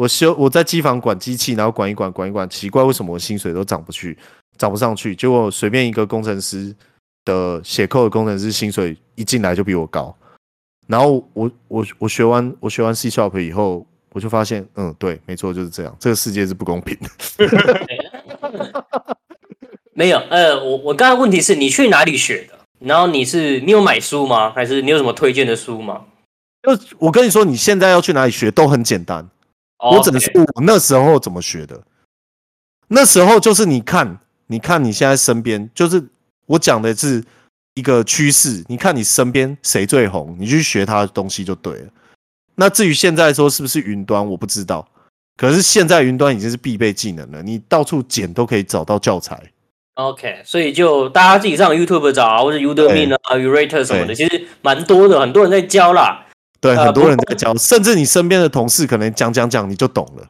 [0.00, 4.16] 我修我在机房管机器，然后管一管管一管，奇怪为什么我薪水都涨不去，
[4.56, 5.14] 涨不上去？
[5.14, 6.74] 结果随便一个工程师
[7.26, 10.16] 的写 code 的工程师薪水一进来就比我高，
[10.86, 17.10] 然后我我我学完我学完 C Sharp 以后，我就发现，嗯，对，没错，就是这样，这个世界是不公平的。
[19.92, 22.58] 没有，呃，我我刚刚问题是你去哪里学的？
[22.78, 24.50] 然后你是你有买书吗？
[24.52, 26.06] 还是你有什么推荐的书吗？
[26.62, 29.28] 就我跟你说，你现在要去哪里学都很简单。
[29.80, 31.80] 哦、我只能说我那时候怎么学的。
[32.88, 36.04] 那时候就是你看，你看你现在身边，就是
[36.46, 37.24] 我讲的是
[37.74, 38.64] 一个趋势。
[38.68, 41.88] 你看你身边谁最红，你去学他的东西就对了。
[42.56, 44.86] 那至于现在说是不是云端，我不知道。
[45.36, 49.40] 可是现在云端已经是必备技能了，你到处捡都可以找到教材。
[49.94, 56.26] OK，所以就大家自己上 YouTube 找啊，或者 Udemy 啊、Yourator 什么的，其实蛮多的，很多人在教啦。
[56.60, 60.28] 对，很多人在教，甚至你身边的同事可能讲讲讲你就懂了。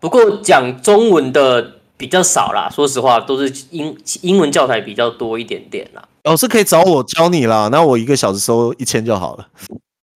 [0.00, 6.02] 不过讲中文的比较少啦，说实话，都是英英文教材比较多一点点啦。
[6.24, 9.48] 老师可以找我教你啦，那我一个小时收一千就好了。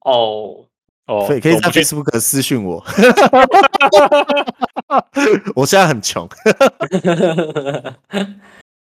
[0.06, 0.64] 哦
[1.06, 2.82] 哦，可以可以在 Facebook 私讯我。
[5.54, 6.26] 我现在很穷。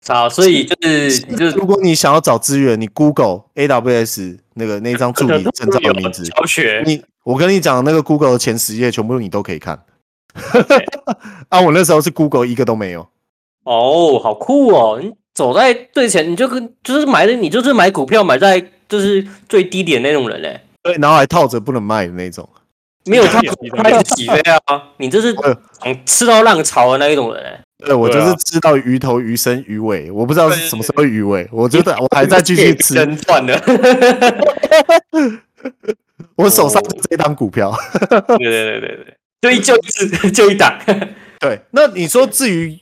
[0.07, 6.81] 好，所以就是就是，如果你想要找资源，你 Google AWS 那个那张助理证照的名字，教学。
[6.85, 9.83] 你我跟你讲，那个 Google 的前十页全部你都可以看。
[11.49, 13.07] 啊，我那时候是 Google 一个都没有。
[13.63, 14.97] 哦，好酷哦！
[15.01, 20.61] 你走在最前，你就跟就是买的，你就是买股票买在就是最低点那种人嘞。
[20.83, 22.47] 对，然后还套着不能卖的那种。
[23.05, 23.41] 没有他
[23.83, 24.83] 开始起飞啊！
[24.97, 25.35] 你这是
[26.05, 27.61] 吃到浪潮的那一种人、欸。
[27.85, 31.47] 对，我就是知道鱼头鱼身鱼尾，我不知道是什么时候鱼尾。
[31.51, 32.95] 我觉得我还在继续吃。
[32.95, 33.61] 真赚了。
[36.35, 37.71] 我手上就这一档股票。
[38.09, 40.75] 对对对对对，就一就一只就一档。
[41.39, 42.79] 对，那你说至于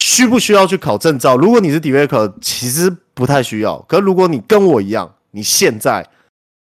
[0.00, 1.36] 需不需要去考证照？
[1.36, 3.78] 如果你是 developer，其实不太需要。
[3.82, 6.06] 可如果你跟我一样，你现在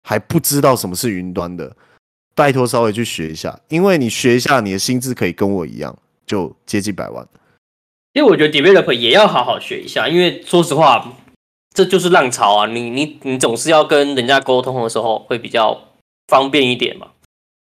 [0.04, 1.76] 还不知道什么是云端的。
[2.34, 7.24] 拜托，稍微去学一下，因为你学一下，你的薪资可以跟我一样，就接近百万。
[8.18, 11.08] 因为我觉得 developer 也要好好学一下，因为说实话，
[11.76, 12.66] 这就是浪潮啊！
[12.66, 15.80] 你你你总是要跟人家沟通的时候，会比较
[16.28, 17.10] 方便一点嘛。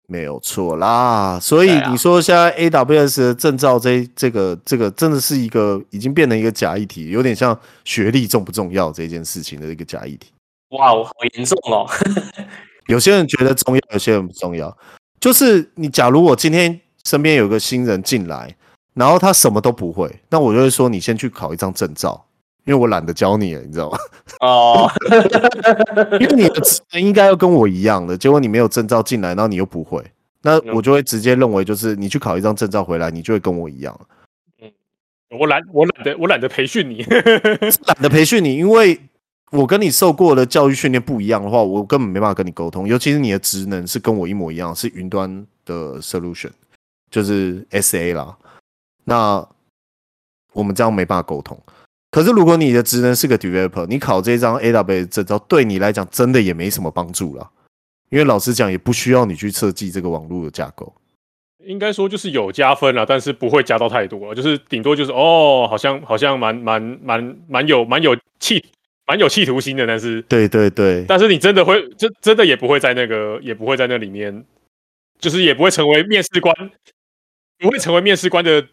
[0.09, 10.31] 没有错啦，所以你说现在 AWS 的证照这这个这个真的是一个已经变成一个假议题，有点像学历重不重要这件事情的一个假议题。
[10.71, 11.87] 哇，好严重哦！
[12.89, 14.75] 有些人觉得重要，有些人不重要。
[15.21, 18.57] 就是你，假如我今天身边有个新人进来，
[18.95, 22.25] 然后他什么都不会，那我就会说你先去考一张证照，
[22.65, 23.99] 因为我懒得教你了，你知道吗？
[24.41, 24.91] 哦，
[26.21, 30.05] 因为你的职能应该要跟我一样的，结果你没有证照进来，然后你又不会，
[30.43, 33.99] 那我就会直接认为就是你去考一张证照回来，你就会跟我一样。
[34.61, 34.71] 嗯，
[35.39, 37.03] 我懒，我懒得，我懒得培训你，
[37.87, 39.01] 懒得培训你，因为。
[39.53, 42.87] 我跟你受过的教育训练不一样的话，我根本没办法跟你沟通。
[42.87, 46.51] 尤其是你的职能是跟我一模一样，是云端的 solution，
[47.11, 48.39] 就是 SA 啦。
[49.11, 49.47] 那
[50.55, 51.61] 我们这样没办法沟通。
[52.11, 57.51] 可是如果你的职能是个 developer，你考这张 AWS 证照，对你来讲真的也没什么帮助了。
[58.09, 60.95] 因为老实讲，也不需要你去设计这个网络的架构。
[61.67, 68.65] 应该说就是有加分了，但是不会加到太多，就是顶多就是哦，好像好像蛮蛮蛮蛮有蛮有气。
[69.07, 74.45] 蛮有企图心的，但是对对对，但是你真的会，真真的也不会在那个，也不会在那里面，
[75.19, 76.55] 就是也不会成为面试官，
[77.59, 78.65] 不会成为面试官的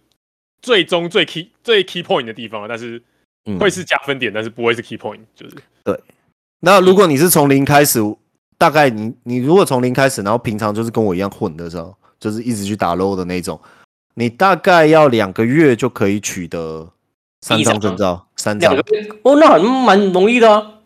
[0.61, 3.01] 最终最 key 最 key point 的地方，但是
[3.59, 5.99] 会是加分点，嗯、但是不会是 key point，就是对。
[6.59, 7.99] 那如果你是从零开始，
[8.57, 13.59] 大概你你如果从零开始，然后平常就是跟我一样混的时候，就是一直去打 low 的那种，
[14.15, 16.91] 你大概要两个月就可以取得。
[17.41, 18.75] 三张证照，三张
[19.21, 20.79] 哦，那很蛮容易的啊，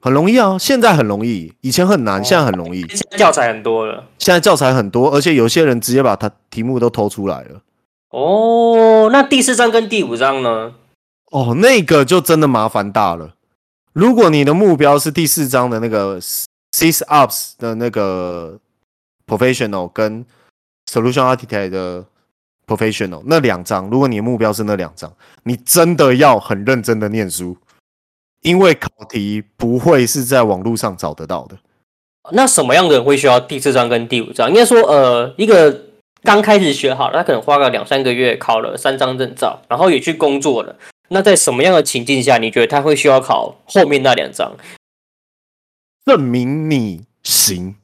[0.00, 2.80] 很容易啊，现在很容易，以前很难，现在很容易。
[2.88, 7.60] 现在教材很多了，现在教材很多，而且有些人直接把他题目都偷出来了。
[8.10, 10.74] 哦，那第四章跟第五章呢？
[11.30, 13.34] 哦，那个就真的麻烦大了。
[13.92, 18.58] 如果你的目标是第四章的那个 six ups 的那个
[19.26, 20.24] Professional 跟
[20.90, 22.04] Solution Architect 的。
[22.68, 25.10] Professional 那两章，如果你的目标是那两章，
[25.44, 27.56] 你真的要很认真的念书，
[28.42, 31.56] 因为考题不会是在网络上找得到的。
[32.32, 34.50] 那什么样的人会需要第四章跟第五章？
[34.50, 35.86] 应该说，呃，一个
[36.22, 40.76] 刚开始学好，他可能花个两三个月考了三张证照，然后也去工作了。
[41.08, 44.56] 那在什么样的情境下，你觉得他会需要考后面那两张？
[46.04, 47.76] 证明你行。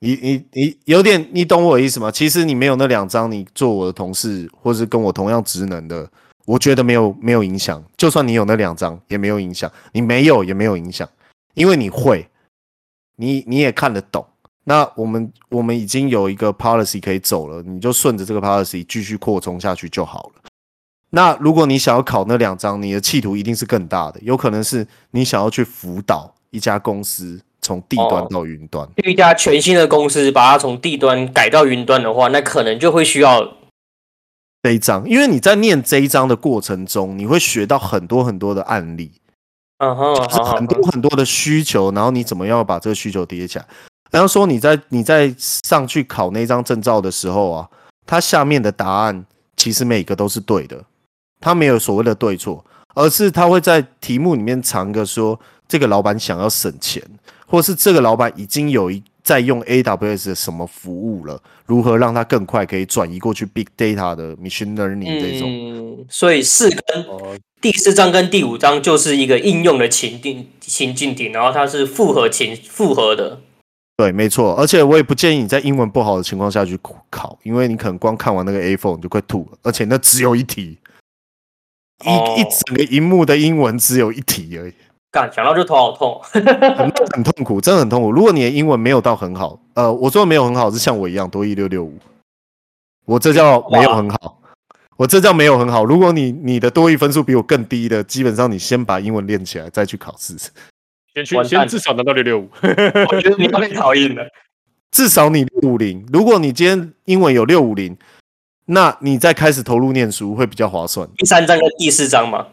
[0.00, 2.10] 你你你有点，你懂我意思吗？
[2.10, 6.10] 其实你没有那两张，你做我的同事，或是跟我同样职能的，
[6.44, 7.82] 我觉得没有没有影响。
[7.96, 11.08] 就算你有那两张也没有影响，你没有也没有影响，
[11.54, 12.28] 因为你会，
[13.16, 14.26] 你你也看得懂。
[14.64, 20.42] 那我们我们已经有一个 policy 可以走了，你就顺着这个 policy 继续扩充下去就好了。
[21.10, 33.56] 那如果你想要考那两张，你的企图一定是更大的，有可能是你想要去辅导一家公司从地端到云端，一家全新的公司把它从地端改到云端的话，那可能就会需要
[34.62, 39.12] 这一张，因为你在念这一章的过程中，你会学到很多很多的案例，
[39.78, 43.66] 嗯哼，就是很多很多的需求，然后你怎么样把这个需求叠起来。
[44.14, 47.68] 然后说你在你在上去考那张证照的时候啊，
[48.06, 50.84] 它下面的答案其实每个都是对的，
[51.40, 57.02] 它没有所谓的对错，而是它会在题目里面藏个说这个老板想要省钱，
[57.44, 65.48] 或是这个老板已经有一在用 AWS 的什么服务了，如何让它更快可以转移过去 Big Data 的 Machine Learning 这种。
[65.50, 67.04] 嗯，所以四跟
[67.60, 73.40] 第四章跟第五章就是一个应用的情境情境题，然后它是复合情复合的。
[73.96, 76.76] 对，没错，而且我也不建议你在英文不好的情况下去
[77.10, 80.78] 考，因为你可能光看完那个 A4 你就快吐了，而且那只有一题，
[82.04, 84.74] 一、哦、一整个荧幕的英文只有一题而已。
[85.12, 86.44] 干，想到就头好痛，很
[87.12, 88.10] 很痛苦，真的很痛苦。
[88.10, 91.96] 如果你的英文没有到很好，呃，我说的没有很好是像我一样多一六六五，
[93.06, 94.40] 我这叫没有很好，
[94.96, 95.84] 我这叫没有很好。
[95.84, 100.36] 如果你你的多一分数比我更低的，基本上你先把英文练起来再去考试。
[101.14, 102.48] 先去，先至少拿到六六五。
[102.62, 104.26] 我觉得你要被讨厌了。
[104.90, 106.06] 至少你六五零。
[106.12, 107.96] 如果你今天英文有六五零，
[108.66, 111.08] 那你再开始投入念书会比较划算。
[111.16, 112.46] 第三章跟第四章吗？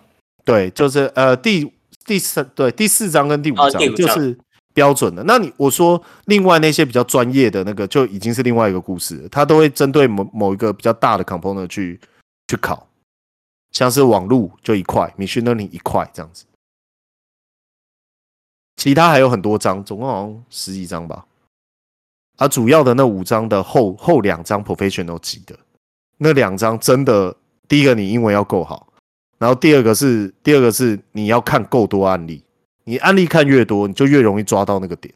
[0.43, 1.71] 对，就是呃第
[2.05, 4.35] 第三对第四章跟第五章就是
[4.73, 5.23] 标准的。
[5.23, 11.99] 那你我说另外那些比较专业的那个就已经是另外一个故事了，它都会针对某某一个比较大的 component 去
[12.47, 12.87] 去考，
[13.71, 16.45] 像是网路就一块，machine learning 一块这样子。
[18.81, 21.23] 其他还有很多章，总共好像十几章吧。
[22.39, 25.55] 而、啊、主要的那五章的后后两张 professional 级的，
[26.17, 28.91] 那两章真的，第一个你英文要够好，
[29.37, 32.43] 然后第二个是第二个是你要看够多案例，
[32.85, 35.13] 你案例看越多，你就越容易抓到那个点。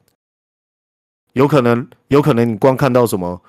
[1.34, 3.42] 有可能有可能你光看到什么，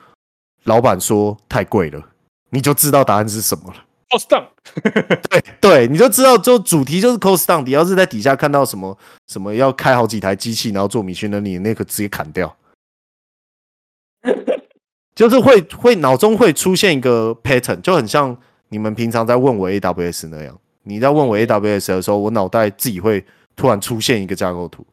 [0.64, 2.02] 老板说太贵了，
[2.48, 3.85] 你就知道答案是什么了。
[4.08, 4.46] Cost down，
[5.28, 7.64] 对对，你就知道，就主题就是 cost down。
[7.64, 12.56] 你要是在底下看到什么什么要开好几台机器，然后做米讯的，你那个直接砍掉，
[15.16, 18.36] 就是会会脑中会出现一个 pattern，就很像
[18.68, 20.56] 你们平常在问我 AWS 那样。
[20.84, 23.24] 你在问我 AWS 的时候，我脑袋自己会
[23.56, 24.86] 突然出现一个架构图。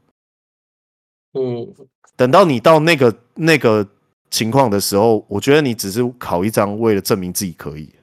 [1.33, 1.71] 嗯，
[2.15, 3.87] 等到你到那个那个
[4.31, 7.93] 情况的时候，我觉得你只是考一张，为了证明自己可以。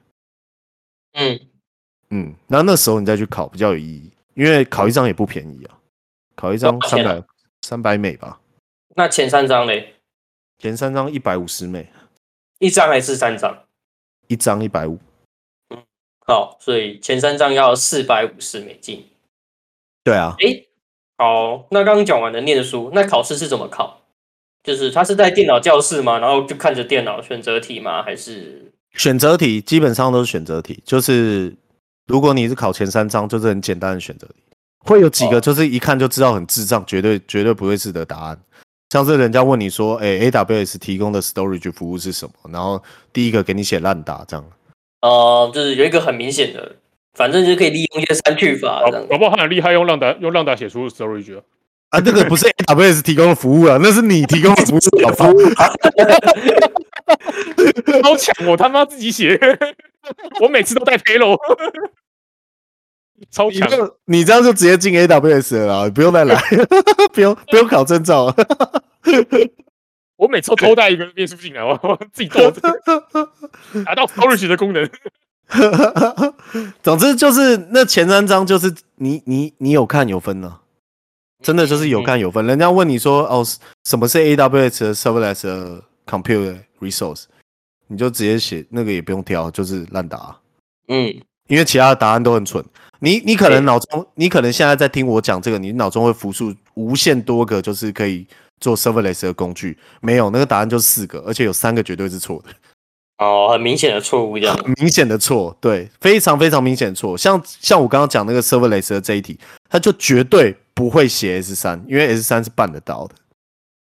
[1.13, 1.39] 嗯
[2.09, 5.77] 嗯，那那时候你再去考比较有意义，因为考一张也不便宜啊，
[6.35, 7.23] 考一张三百
[7.61, 8.39] 三百美吧。
[8.95, 9.95] 那前三张嘞？
[10.59, 11.89] 前三张一百五十美，
[12.59, 13.63] 一张还是三张？
[14.27, 14.99] 一张一百五。
[15.69, 15.81] 嗯，
[16.27, 19.07] 好，所以前三张要四百五十美金。
[20.03, 20.35] 对啊。
[20.39, 20.69] 哎、欸，
[21.17, 24.01] 好，那刚刚讲完了念书，那考试是怎么考？
[24.63, 26.19] 就是他是在电脑教室吗？
[26.19, 28.03] 然后就看着电脑选择题吗？
[28.03, 28.71] 还是？
[28.93, 31.55] 选择题基本上都是选择题，就是
[32.07, 34.35] 如果你是考前三章，就是很简单的选择题，
[34.79, 38.39] 会有几个就是一看就知道很智障，绝对绝对不会是的答案。
[38.89, 42.33] 像是人家问你说，哎，AWS 提供的 storage 服务是什么？
[42.51, 44.45] 然后第一个给你写烂答这样。
[45.01, 46.75] 哦、呃，就是有一个很明显的，
[47.13, 49.07] 反正就可以利用一些删去法这样。
[49.07, 51.41] 搞不好很厉害，用浪达用浪达写出 storage 啊。
[51.91, 54.79] 啊，这个不是 AWS 提供的服务啊，那是你提供的服务。
[58.01, 58.47] 超 强！
[58.47, 59.37] 我他妈自己写，
[60.41, 61.37] 我每次都带 payload，
[63.29, 63.69] 超强！
[64.05, 66.41] 你这样就直接进 AWS 了啦，不用再来，
[67.13, 68.33] 不用不用考证照。
[70.15, 72.49] 我每次都偷带一个变数进来，我自己做，
[73.83, 74.89] 达到 storage 的功能。
[76.81, 80.61] 总之就是那前三章就是你你你有看有分呢、啊，
[81.41, 82.45] 真的就是有看有分。
[82.45, 83.45] 人家问你说哦，
[83.85, 87.23] 什么是 AWS 的 serverless compute resource？
[87.87, 90.35] 你就直接写那个也不用挑，就是烂答。
[90.87, 91.07] 嗯，
[91.47, 92.63] 因为其他的答案都很蠢。
[92.99, 98.25] 你你可能脑中，你可能现在在听我讲这个，你脑中会浮出无限多个就是可以
[98.59, 99.77] 做 serverless 的工具。
[100.01, 102.49] 没有，那个答案就四个，而且有三个绝对是错的。
[103.17, 104.55] 哦，很明显的错误，这样。
[104.55, 107.17] 很 明显的错，对，非常非常明显的错。
[107.17, 109.37] 像像我刚刚讲那个 serverless 的这一题，
[109.69, 113.15] 它就绝对不会写 S 三，因为 S 三是办得到的。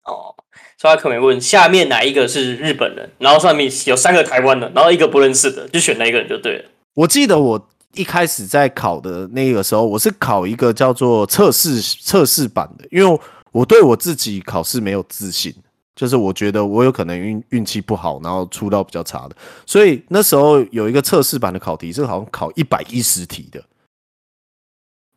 [0.04, 0.34] 哦。
[0.80, 6.70] 所以他可能问下面哪一个是日本人，然后上面有三个台湾的，然后一个不认识的，就选那一个人就对了。
[6.94, 13.20] 我记得我一开始在考的那个时候，我是考一个叫做测试测试版的，因为
[13.50, 15.52] 我对我自己考试没有自信，
[15.96, 19.34] 就是我觉得我有可能运运气不好，然后出到比较差的，
[19.66, 23.60] 所以那时候有一个测试版的考题是好像考一百一十题的，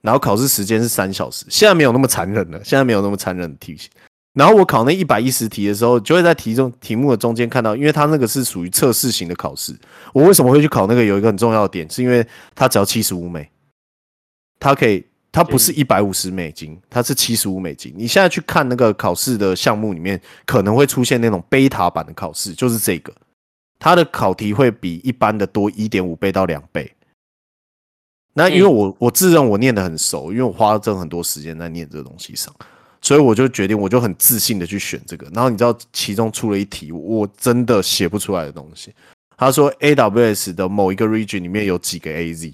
[0.02, 3.90] 然后考试时间是三小时，现在没有那么残忍了，现在没有那么残忍的题型。
[4.34, 9.78] 然后我考那一百一十题的时候，就会在题中题目的中间看到，因为它那个是属于测试型的考试。
[10.14, 11.04] 我为什么会去考那个？
[11.04, 12.26] 有一个很重要的点，是因为
[12.56, 13.50] 它只要七十五美，
[14.58, 17.94] 它可以，它不是一百五十美金，它是七十五美金。
[17.98, 23.14] 你现在去看那个考试的项目里面，可能会出现那种贝塔版的考试，就是这个，
[23.80, 26.90] 它的考题会比一般的多一点五倍到两倍。
[28.34, 32.54] 那因为我我自认我念得很熟，因为我花了真很多时间在念这个东西上。
[33.04, 35.28] 所以我就决定，我就很自信的去选这个。
[35.34, 38.94] 然后你知道，其中出了一题，我真的写不出来的东西。
[39.36, 42.54] 他说，AWS 的某一个 region 里面有几个 AZ。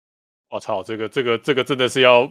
[0.48, 2.26] 我操，这个这个这个真的是要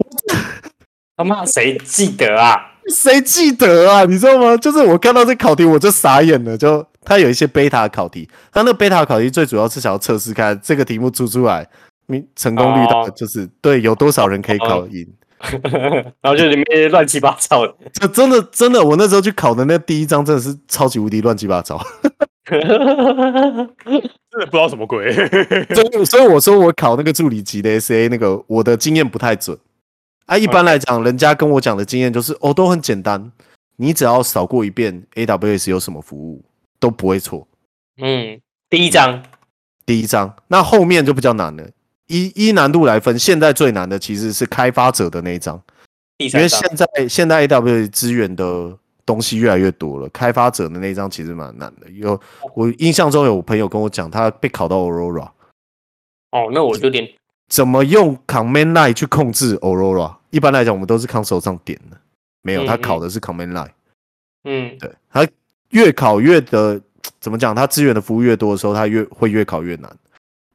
[1.16, 2.58] 他妈谁记得啊？
[2.90, 4.06] 谁记得啊？
[4.06, 4.58] 你知道吗？
[4.58, 6.58] 就是我看到这考题，我就傻眼了。
[6.58, 11.70] 就他有一些 beta 考题，他那 beta 考题最主要是想要测试看这个题目出出来，
[12.12, 13.50] 你成功率大概就是、oh.
[13.62, 15.04] 对有多少人可以考赢。
[15.04, 15.16] Oh.
[16.22, 21.84] 然后就里面乱七八糟的，这真的真的，我那时候去考的那第一章真的是超级无敌乱七八糟，
[22.46, 25.12] 真的不知道什么鬼。
[25.74, 29.58] 所以所以我说我考那个助理级的 SA 那个，我的经验不太准
[30.28, 30.38] 啊。
[30.38, 33.32] 一般来讲，人家跟我讲的经验就是哦，都很简单，
[33.78, 36.46] 你只要扫过一遍 AWS 有什么服务
[36.80, 37.48] 都不会错。
[38.00, 38.40] 嗯，
[38.70, 39.24] 第一章，
[39.88, 41.68] 第一章，那后面就比较难了。
[42.12, 45.60] 依依难度来分，现在最难的其实是开发者的那一张，
[46.18, 51.90] 因为现在现在 AWS 资源的东西越来越多了，开发者的那一张其实蛮难的。
[51.92, 52.20] 有
[52.54, 55.30] 我印象中有朋友跟我讲，他被考到 Aurora。
[56.32, 57.08] 哦，那我有点
[57.48, 60.16] 怎么用 Command Line 去控制 Aurora？
[60.30, 61.98] 一般来讲，我们都是 console 上点的，
[62.42, 63.72] 没有，他考的是 Command Line。
[64.44, 65.28] 嗯，对，他
[65.70, 66.82] 越考越的
[67.20, 67.54] 怎么讲？
[67.56, 69.98] 他资源的服务越多的时候，他越会越考越难。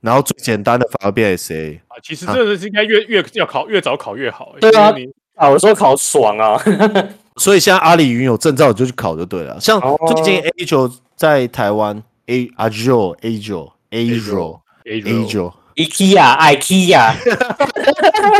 [0.06, 4.54] 然后最简单的反而变 SA 啊，其实这个是应该越越要考越早考越好。
[4.60, 6.56] 对啊，你啊，我说考爽啊，
[7.34, 9.58] 所以现在阿里云有证照就去考就对了。
[9.60, 17.14] 像最近 Azure 在台湾，A Azure Azure Azure Azure IKEA IKEA，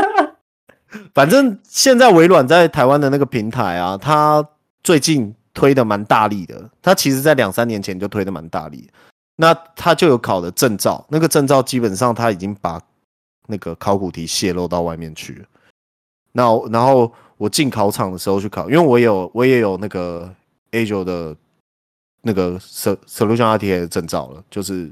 [1.13, 4.47] 反正现在微软在台湾的那个平台啊，它
[4.85, 6.71] 最近推的蛮大力的。
[6.81, 8.89] 它其实在两三年前就推的蛮大力。
[9.37, 12.81] 那他就有考的证照，那个证照基本上他已经把
[13.47, 15.47] 那个考古题泄露到外面去了。
[16.33, 20.35] 那然后我进考场的时候去考，因为我有我也有那个
[20.71, 21.37] A 九的
[22.23, 24.91] 那个 Solution Architect 的证照了，就是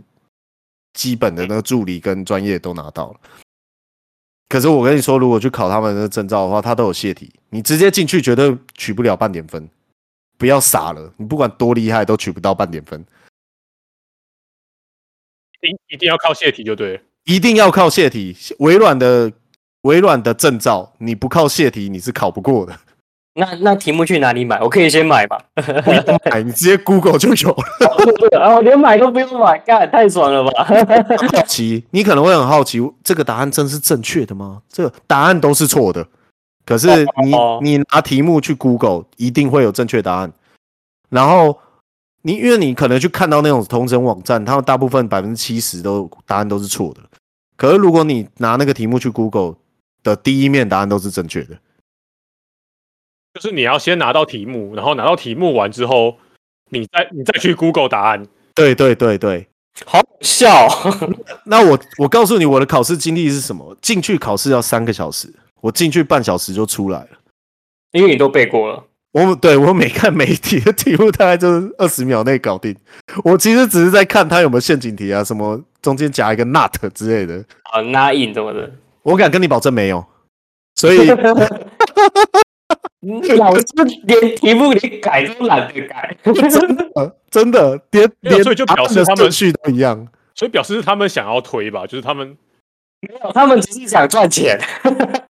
[0.92, 3.20] 基本的那个助理跟专业都拿到了。
[4.48, 9.68] 可是我跟你说，如果去考他们的证照的话，他都有泄题，你直接进去绝对取不了半点分。
[10.36, 13.04] 不要傻了，你不管多厉害都取不到半点分。
[15.88, 18.36] 一定要靠泄题就对，一定要靠泄题。
[18.58, 19.32] 微软的
[19.82, 22.74] 微软的证照，你不靠泄题你是考不过的。
[23.36, 24.60] 那那题目去哪里买？
[24.60, 25.36] 我可以先买吧？
[25.54, 28.38] 不用买，你直接 Google 就有了。
[28.40, 30.64] 啊， 我连买都不用买，干太爽了吧？
[30.64, 34.62] 好奇，你可能会很好奇，这个答案真是正确的吗？
[34.68, 36.06] 这个答案都是错的。
[36.64, 40.32] 可是你你拿题目去 Google，一定会有正确答案。
[41.10, 41.58] 然后。
[42.26, 47.02] 你因为你可能去看到那种同城网站，他们大部分百分之七十都答案都是错的。
[47.54, 49.56] 可是如果你拿那个题目去 Google
[50.02, 51.58] 的第一面答案都是正确的，
[53.34, 56.16] 就是你要先拿到题目，然后拿到题目完之后，
[56.70, 58.26] 你再你再去 Google 答案。
[58.54, 59.46] 对对对对，
[59.84, 60.66] 好笑。
[61.44, 63.76] 那我我告诉你我的考试经历是什么？
[63.82, 67.08] 进去考试要三个小时，我进去半小时就出来了，
[67.92, 68.82] 因为你都背过了。
[69.14, 72.74] 我对我每看每一题的题目，大概就是二十秒内搞定。
[73.22, 77.36] 我其实只是在看他有没有陷阱题啊，什么中间夹一个 not 之类的
[77.72, 78.68] 啊，not in 怎么的？
[79.04, 80.04] 我敢跟你保证没有。
[80.74, 81.06] 所以
[83.38, 83.64] 老师
[84.04, 86.16] 连题目你改都懒得改，
[86.50, 92.36] 真的真的连连所以就表示他们序都一样，所以表示他们想要推吧，就是他们
[93.00, 94.58] 没有，他们只是想赚钱。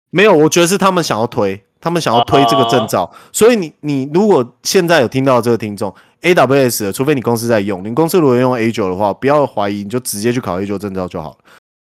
[0.08, 1.65] 没有，我觉得是他们想要推。
[1.80, 11.36] 他们想要推这个证照，所以你你如果现在有听到这个听众，AWS 的，除非你公司在用，你公司如果用 Azure 的话，不要怀疑，你就直接去考 Azure 证照就好了。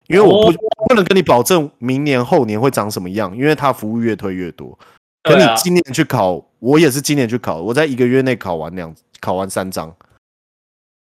[0.08, 0.58] 因为我不
[0.88, 4.78] 不能跟你保证明年后年会长什么样，因为它服务越推越多。
[5.24, 9.94] 可你今年去考，我也是今年去考，我在一个月内考完两考完三张，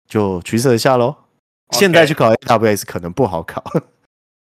[0.09, 1.15] 就取舍一下喽。
[1.71, 3.63] 现在去考 AWS 可能不好考。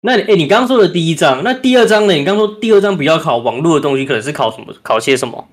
[0.06, 2.14] 那哎、欸，你刚刚说的第一章，那第二章呢？
[2.14, 4.72] 你刚刚说第二章比较考网络的东西，可能是考什么？
[4.84, 5.50] 考些什么？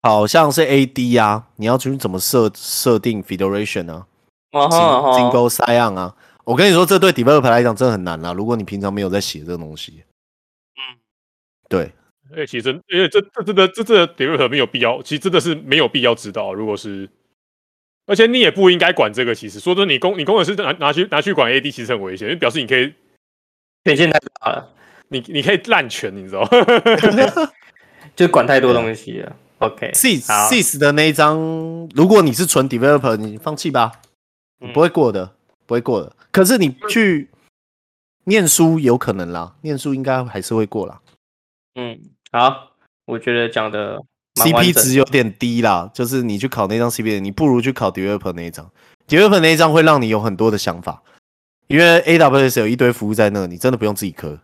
[0.00, 4.06] 好像是 AD 啊，你要去怎么设设定 federation 呢、
[4.50, 4.58] 啊？
[4.58, 8.32] 哦，single sign-on 啊，我跟你说，这对 developer 来讲真的很难啊。
[8.32, 10.02] 如果你平常没有在写这个东西，
[10.76, 10.96] 嗯，
[11.68, 11.92] 对。
[12.34, 16.54] 哎、欸，其实因为这这真的这这 developer 没有必要，其实真的是没有必要知道。
[16.54, 17.06] 如果是，
[18.06, 19.34] 而且你也不应该管这个。
[19.34, 22.94] 其实说真的，你工你工程师拿拿去拿去管 AD，其实很危险，因为表示你可以。
[23.84, 24.70] 权限太大了，
[25.08, 26.48] 你你可以滥权，你知道？
[28.14, 29.36] 就管太多东西了。
[29.58, 31.38] OK，Sys Sys 的那一张，
[31.94, 33.92] 如果你是纯 developer，你放弃吧，
[34.74, 35.32] 不会过的，
[35.66, 36.14] 不会过的。
[36.30, 37.30] 可是你去
[38.24, 41.00] 念书有可能啦，念书应该还是会过啦。
[41.74, 41.98] 嗯，
[42.32, 42.72] 好，
[43.06, 44.00] 我觉得讲的
[44.34, 48.70] CP 值有点低啦，就是你去考那张 CP，你不如去考 developer 那一张
[49.08, 51.02] ，developer 那一张会让你有很多的想法。
[51.72, 54.38] 因为 AWS 有一堆服务在那，你真的不用自己磕，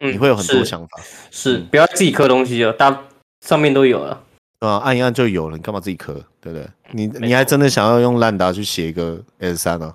[0.00, 1.00] 嗯、你会有很多想法。
[1.30, 3.04] 是，不要自己磕东西哦，大
[3.44, 4.20] 上面都有了，
[4.58, 6.14] 啊，按一按就有了，你干嘛自己磕？
[6.40, 6.68] 对不对？
[6.90, 9.94] 你你还真的想要用 Lambda 去写一个 S 三啊？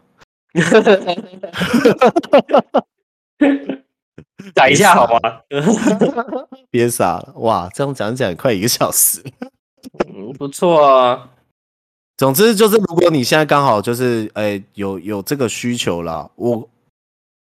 [4.55, 5.19] 改一下好吗？
[6.71, 9.21] 别傻了，哇，这样讲讲快一个小时，
[10.07, 11.29] 嗯，不错啊。
[12.21, 16.69] 总之就是，如果你现在刚好就是，哎、欸，有有这个需求啦，我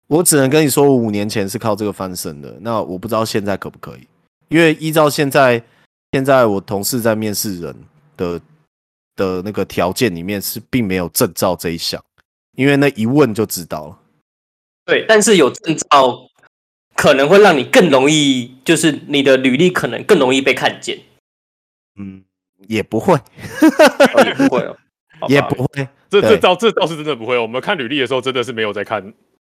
[0.05, 2.55] 我只能跟你说，我五年前是靠这个翻身的。
[2.61, 4.07] 那我不知道现在可不可以，
[4.49, 5.59] 因为依照现在
[6.11, 7.75] 现在我同事在面试人
[8.15, 8.39] 的
[9.15, 11.99] 的那个条件里面是并没有证照这一项，
[12.55, 13.97] 因为那一问就知道了。
[14.85, 16.19] 对，但是有证照
[16.93, 20.99] 可能会让你更容易，就是你的履历可能更容易被看见。
[21.99, 22.25] 嗯。
[22.67, 23.13] 也不会，
[24.25, 25.87] 也不会哦，也不会。
[26.09, 27.37] 这这倒这倒是真的不会。
[27.37, 29.01] 我们看履历的时候，真的是没有在看，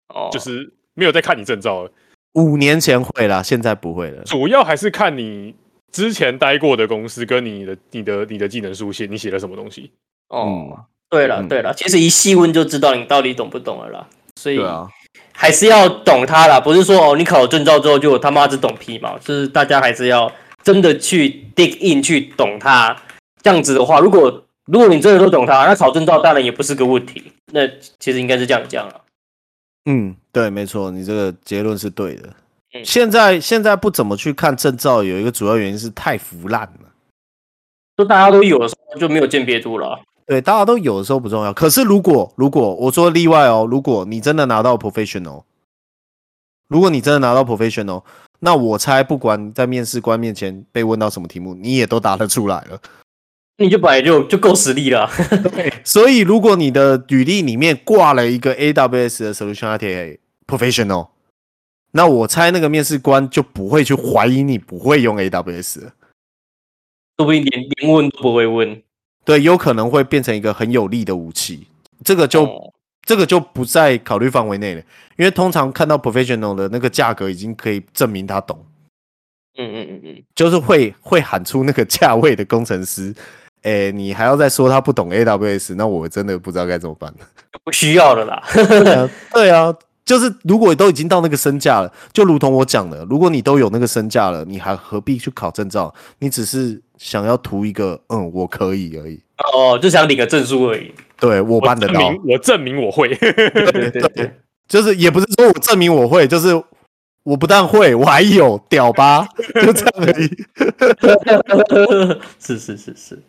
[0.08, 1.88] 哦，就是没有在看你证照。
[2.34, 4.22] 五年前会啦，现在不会了。
[4.24, 5.54] 主要还是看你
[5.90, 9.90] 之前待过的公司跟你的、你的、你的技能书写，你写了什么东西。
[10.28, 14.06] 哦，对了，对了，其实一细问就知道你到底懂不懂了啦。
[14.36, 14.86] 所以啊，
[15.32, 20.30] 还是要懂它啦，不是说哦，你考了证照之后就他妈只懂皮毛，就是大家还是要。
[20.62, 22.96] 真的去 dig in 去懂它，
[23.42, 27.32] 这样子的话，如果如果你真的都懂它，那考证照当然也不是个问题。
[27.52, 27.66] 那
[27.98, 29.00] 其实应该是这样讲了。
[29.86, 32.28] 嗯，对，没错，你这个结论是对的。
[32.72, 36.88] 嗯，现在现在不怎么去看证照，有一个主要原因是太腐烂了。
[37.96, 40.00] 就大家都有的时候就没有鉴别度了。
[40.26, 41.52] 对，大家都有的时候不重要。
[41.52, 45.42] 可是如果如果我说例外哦，如果你真的拿到 professional，
[46.68, 48.04] 如果你真的拿到 professional。
[48.44, 52.80] 那我猜，不管在面试官面前被问到什么题目，你也都答得出来了。
[53.58, 55.08] 你就本来就就够实力了。
[55.54, 61.10] 对，所以如果你的履历里面挂了一个 AWS 的 Solution Architect Professional，
[61.92, 65.92] 那我猜那个面试官就不会去怀疑你不会用 AWS 了。
[67.18, 68.82] 说不定连连问都不会问。
[69.24, 71.68] 对，有可能会变成一个很有利的武器。
[72.04, 72.71] 这个就。
[73.02, 74.80] 哦这个就不在考虑范围内了，
[75.16, 78.64] 因为通常看到 professional 的那个价格已经可以证明他懂。
[79.58, 83.14] 嗯嗯嗯嗯，就是会会喊出那个价位的工程师，
[83.62, 87.26] 哎，你还要再说他不懂 AWS，那我真的不知道该怎么办了。
[87.64, 88.42] 不需要了啦。
[88.54, 89.74] 對啊， 对啊，
[90.04, 95.92] 就是如果都已经到那个身价了，就如同我讲的，如果你都有那个身价了，你还何必去考证照？
[96.20, 99.20] 你只是想要图一个嗯，我可以而已。
[99.52, 100.94] 哦，就想领个证书而已。
[101.22, 103.14] 对，我办得到，我证明我，会。
[103.14, 104.34] 对对对，
[104.66, 106.48] 就是也不是说我证明我会，就是
[107.22, 110.26] 我不但会，我还有屌吧，就这样而已。
[112.40, 113.22] 是是是是。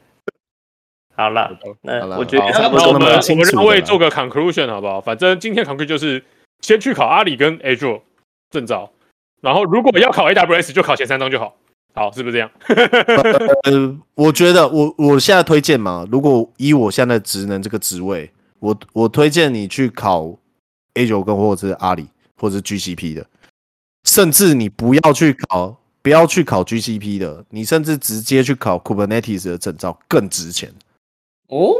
[1.16, 5.00] 好了，那我觉得那我们我们两位做个 conclusion 好不好？
[5.00, 6.24] 反正今天 conclusion 就是
[6.62, 8.02] 先去考阿里跟 Azure
[8.50, 8.92] 证照，
[9.40, 11.56] 然后如果要考 AWS 就考前三张就好。
[11.94, 12.50] 好，是不是这样？
[13.64, 20.36] 呃，我觉得我我现在推荐嘛，如果以我现在的职能这个职位，我我推荐你去考
[20.96, 23.26] Azure 跟或者是阿里或者是 GCP 的，
[24.06, 30.74] 甚至你不要去考，不要去考 GCP 的，你甚至直接去考 Kubernetes 的证照更值钱。
[31.50, 31.76] 哦？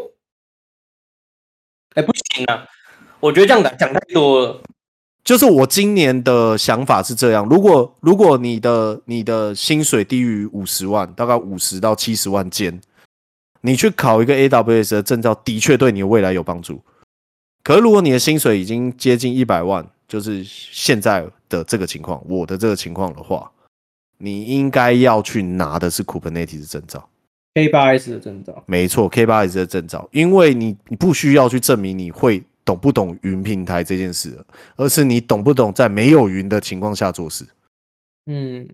[1.96, 2.68] 哎，不行啊，
[3.20, 4.62] 我觉得这样讲讲太多了。
[5.24, 12.82] 就是我今年的想法是这样：如果如果你的你的薪水低于五十万，大概五十到七十万间，
[13.62, 16.82] 你去考一个 AWS 的证照，的确对你的未来有帮助。
[17.64, 23.50] 可是如果你的薪水已经接近一百万，就是现在的这个情况，我的这个情况的话，
[24.18, 27.08] 你应该要去拿的是 Kubernetes 证照
[27.54, 28.62] ，K8s 的证照。
[28.66, 34.38] 没错，K8s 的证照，因为你你不需要去证明你会懂不懂云平台这件事，
[34.76, 37.46] 而是你懂不懂在没有云的情况下做事。
[38.26, 38.68] 嗯，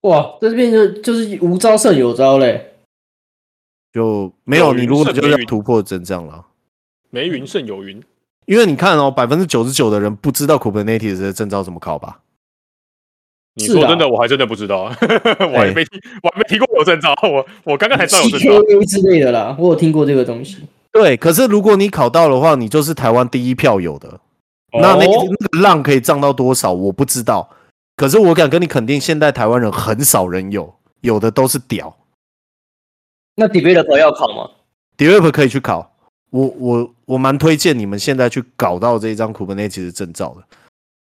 [0.00, 2.74] 哇，这边就就是无招胜有招嘞，
[3.92, 6.44] 就没有，有你如果就是要突破真这样了。
[7.10, 8.02] 没云胜有云，
[8.46, 12.20] 因为你看哦，百分之九十九的人不知道 Kubernetes 的证照怎么考吧？
[13.56, 20.58] 你说真的，我还真的不知道， 我还没听，我还没听过有证照，我我刚刚才知道有证照之类的啦，我有听过这个东西。
[20.94, 24.08] 对，可是如果你考到的话，你就是台湾第一票有的。
[24.08, 26.72] 哦那那个那个浪可以涨到多少？
[26.72, 27.48] 我不知道。
[27.96, 31.96] 可是我敢跟你肯定，现在台湾人很少人有，有的都是屌。
[33.36, 34.50] 那 developer 要考吗
[34.96, 35.92] ？Developer 可以去考，
[36.30, 40.44] 我我我蛮推荐你们现在去搞到这一张 Kubernetes 的证照的。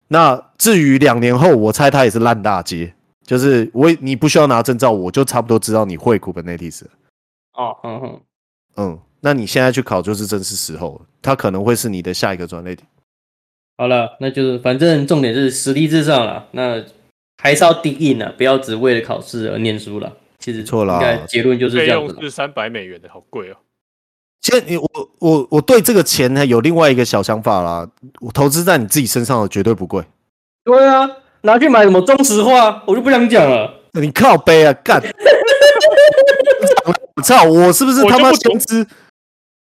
[0.08, 2.94] 那至于两年后，我猜他也是烂大街，
[3.26, 6.84] 就是我你不需要拿证照，我就差不多知道你会 Kubernetes。
[7.54, 8.22] 哦，嗯哼，
[8.78, 12.88] 嗯，那你现在去考就是正是时候了，它可能会是你的下一个专类点。
[13.78, 16.84] 好了，那就是反正重点是实力至上了，那
[17.42, 20.12] 还是要 dig in 啊，不要只为了考试而念书了。
[20.40, 23.56] 其实错了应该结论就是这费样子是三百美元的，好贵哦。
[24.42, 27.88] 其实你我我我对这个钱呢有另外一个小想法啦，
[28.22, 30.04] 我投资在你自己身上的绝对不贵。
[30.64, 31.08] 对啊，
[31.42, 33.72] 拿去买什么中石化，我就不想讲了。
[33.94, 35.00] 你靠背啊，干！
[37.16, 38.88] 我操，我是不是他妈我就不懂先知？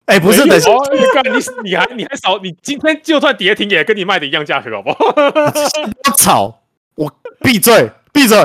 [0.06, 4.98] 哎、不是，等一下，哦，你干你你还你还少，你今天就算跌停也跟你卖的一样价格，好不好？
[6.04, 6.62] 不吵，
[6.96, 8.38] 我闭嘴，闭嘴，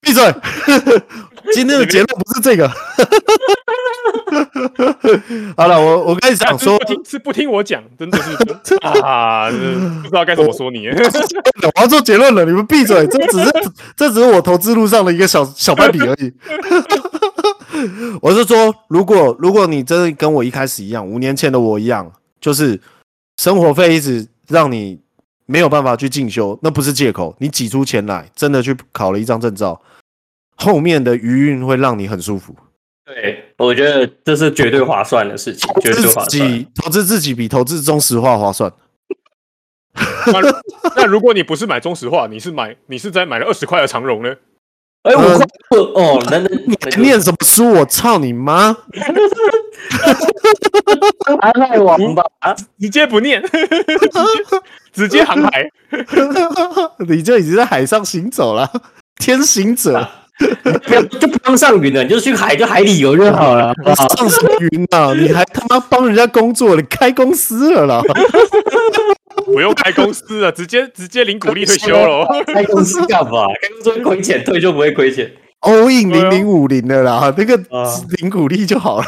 [0.00, 0.34] 闭嘴！
[1.52, 2.68] 今天的结论不是这个。
[5.56, 8.18] 好了，我我跟你讲说是不，听是不听我讲，真的
[8.64, 9.56] 是 啊，不
[10.08, 10.88] 知道该怎么说你。
[10.88, 13.06] 我要做结论了，你们闭嘴！
[13.08, 13.52] 这只是
[13.96, 16.32] 这只是我投资路上的一个小小败笔而已。
[18.20, 22.10] 我是说，如果如果你真的跟我一开始一样，五年前的我一样，
[22.40, 22.80] 就是
[23.36, 25.00] 生活费一直让你
[25.46, 27.34] 没有办法去进修，那不是借口。
[27.38, 29.80] 你挤出钱来，真的去考了一张证照，
[30.56, 32.54] 后面的余韵会让你很舒服。
[33.04, 36.48] 对，我觉得这是绝对划算的事情，绝对划自算。
[36.48, 38.72] 己投资自己比投资中石化划算。
[40.26, 40.40] 那
[40.94, 44.32] 那如果你不是买中石化，你是买你是在买了二十块的长荣呢？
[45.02, 45.46] 哎，五块
[45.94, 46.48] 哦，那那
[46.96, 47.70] 你念什么书？
[47.72, 48.76] 我操你妈！
[51.40, 52.22] 航海王吧？
[52.78, 54.10] 直接不念， 直接
[54.92, 55.66] 直接航海。
[57.08, 58.70] 你就已经在海上行走了，
[59.16, 60.06] 天行者。
[60.84, 63.72] 不要就不用上云了，你就去海就海里游就好了。
[63.84, 65.12] 好好上什么云啊？
[65.14, 68.02] 你还他妈帮人家工作，你开公司了啦？
[69.44, 72.26] 不用开公司了，直接直接领股利退休了。
[72.46, 73.46] 开公司干嘛？
[73.60, 75.30] 开公司会亏钱，退休不会亏钱。
[75.60, 77.84] all in 零零五零的啦，那个啊
[78.20, 79.06] 领股利就好了。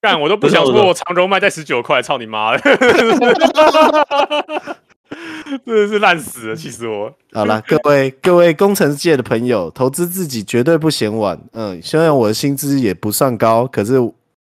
[0.00, 2.60] 干，我都不想说我长荣卖在十九块，操你妈的！
[5.66, 7.12] 真的是烂死了，气死我！
[7.32, 11.38] 好了，各位各位工程界的朋友，投资自己绝对不嫌晚。
[11.52, 13.94] 嗯，虽然我的薪资也不算高，可是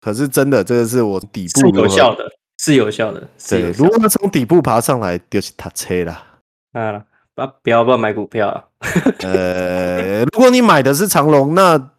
[0.01, 2.25] 可是真的，这个是我底部是有效的，
[2.59, 3.29] 是有效的。
[3.39, 6.27] 是对如果从底部爬上来，就是他车啦。
[6.73, 8.65] 啊，不不要不要买股票啊！
[9.21, 11.91] 呃，如果你买的是长隆，那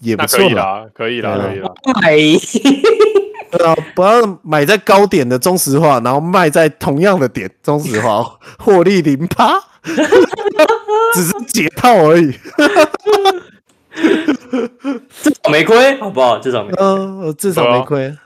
[0.00, 0.86] 也不那可以错啦。
[0.94, 1.72] 可以啦，可以啦。
[1.94, 2.16] 买
[3.58, 8.24] 对啊，不要买在高点的中石化，然后卖在同样的点中石化，
[8.58, 9.60] 获利零趴，
[11.14, 12.32] 只是解套而已。
[15.22, 16.38] 至少没亏，好不好？
[16.38, 18.16] 至少没嗯、至少没亏，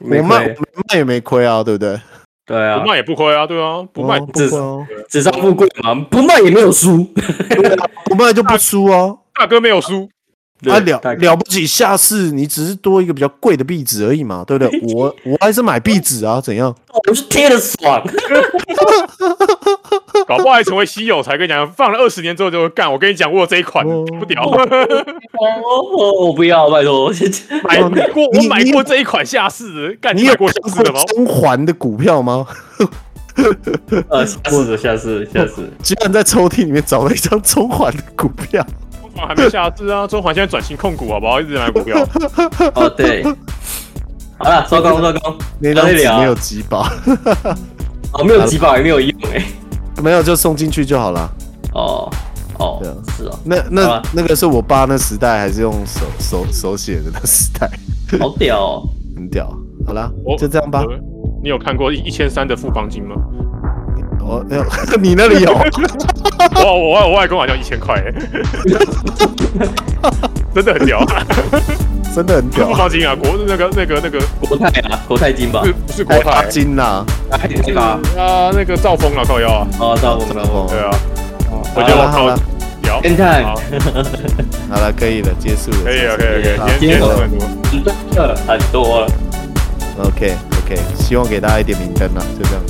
[0.00, 0.66] 没我卖亏。
[0.74, 1.98] 我卖也没亏啊，对不对？
[2.46, 7.02] 对啊不，卖也不亏啊，对啊，不卖哦不至亏哦，纸上富贵嘛，不卖也没有输。
[8.04, 9.18] 不卖就不输哦。
[9.34, 10.08] 大哥没有输，
[10.70, 14.80] 啊了了不起，下次你只是多一个比较贵的壁纸而已嘛，对不对？
[14.94, 16.74] 我我还是买壁纸啊，怎样？
[17.08, 18.02] 我是贴的爽。
[20.26, 22.90] 搞不好还成为稀有才跟你讲，放了二十年之后就会干。
[22.90, 27.12] 我跟你讲，我有这一款，哦不屌，我，我不要，拜托。
[27.64, 31.14] 买过，我买过这一款下市的，干你买过下看市的吗过？
[31.14, 32.46] 中环的股票吗？
[34.08, 35.68] 呃，下次了，下次了，下次了。
[35.82, 38.64] 居然在抽屉里面找了一张中环的股票。
[39.14, 41.40] 中环还没下市啊，中环现在转型控股，好不好？
[41.40, 41.96] 一直买股票，
[42.74, 43.22] 哦，对。
[44.36, 45.36] 好了，收工，收工。
[45.60, 46.82] 那张没有集保，
[48.12, 49.44] 哦，没有集保也没有用哎。
[50.02, 51.30] 没有就送进去就好了。
[51.72, 52.10] 哦，
[52.58, 57.70] 哦对啊，是哦，那那那个是我爸那时代，还是用手手手写的那时代，
[58.18, 58.88] 好屌哦。
[59.14, 59.48] 很屌。
[59.86, 60.80] 好啦，就这样吧。
[60.80, 60.98] 呃
[61.42, 63.14] 你有看过一千三的富邦金吗？
[64.26, 64.44] 我、哦、
[65.00, 65.52] 你那里有？
[66.56, 68.14] 我我我外公好像一千块，欸
[70.54, 71.04] 真的很屌。
[72.14, 72.66] 真的很屌。
[72.66, 72.78] 不是富。
[72.78, 74.18] 邦金啊，国那个那个那个。
[74.40, 75.60] 国泰啊，国泰金吧。
[75.60, 80.90] 不是，不是国台泰，金啦，还是那个啊，啊那个兆丰啊靠腰啊，哦，兆丰兆丰，对啊，
[81.50, 82.38] 哦我觉得我靠好了，
[82.84, 83.60] 聊天探好。
[84.70, 85.76] 好了，可以了，结束了。
[85.84, 87.82] 可以了，可以可以，好今天很多，很
[88.14, 89.06] 多了，很多了。
[90.04, 92.62] OK OK，希望给大家一点明灯啊，就这样。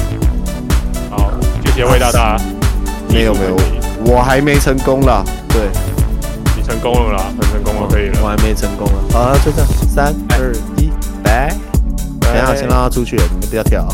[1.75, 2.37] 好，谢谢魏大大，
[3.09, 3.57] 没有没有，
[4.07, 5.25] 我还没成功啦。
[5.49, 5.63] 对，
[6.57, 8.95] 你成功了啦，很成功了，可以了，我还没成功啊。
[9.13, 10.93] 好了，就这样，三二一，
[11.25, 11.53] 拜。
[12.21, 13.89] 等一下，先让他出去，你们不要跳。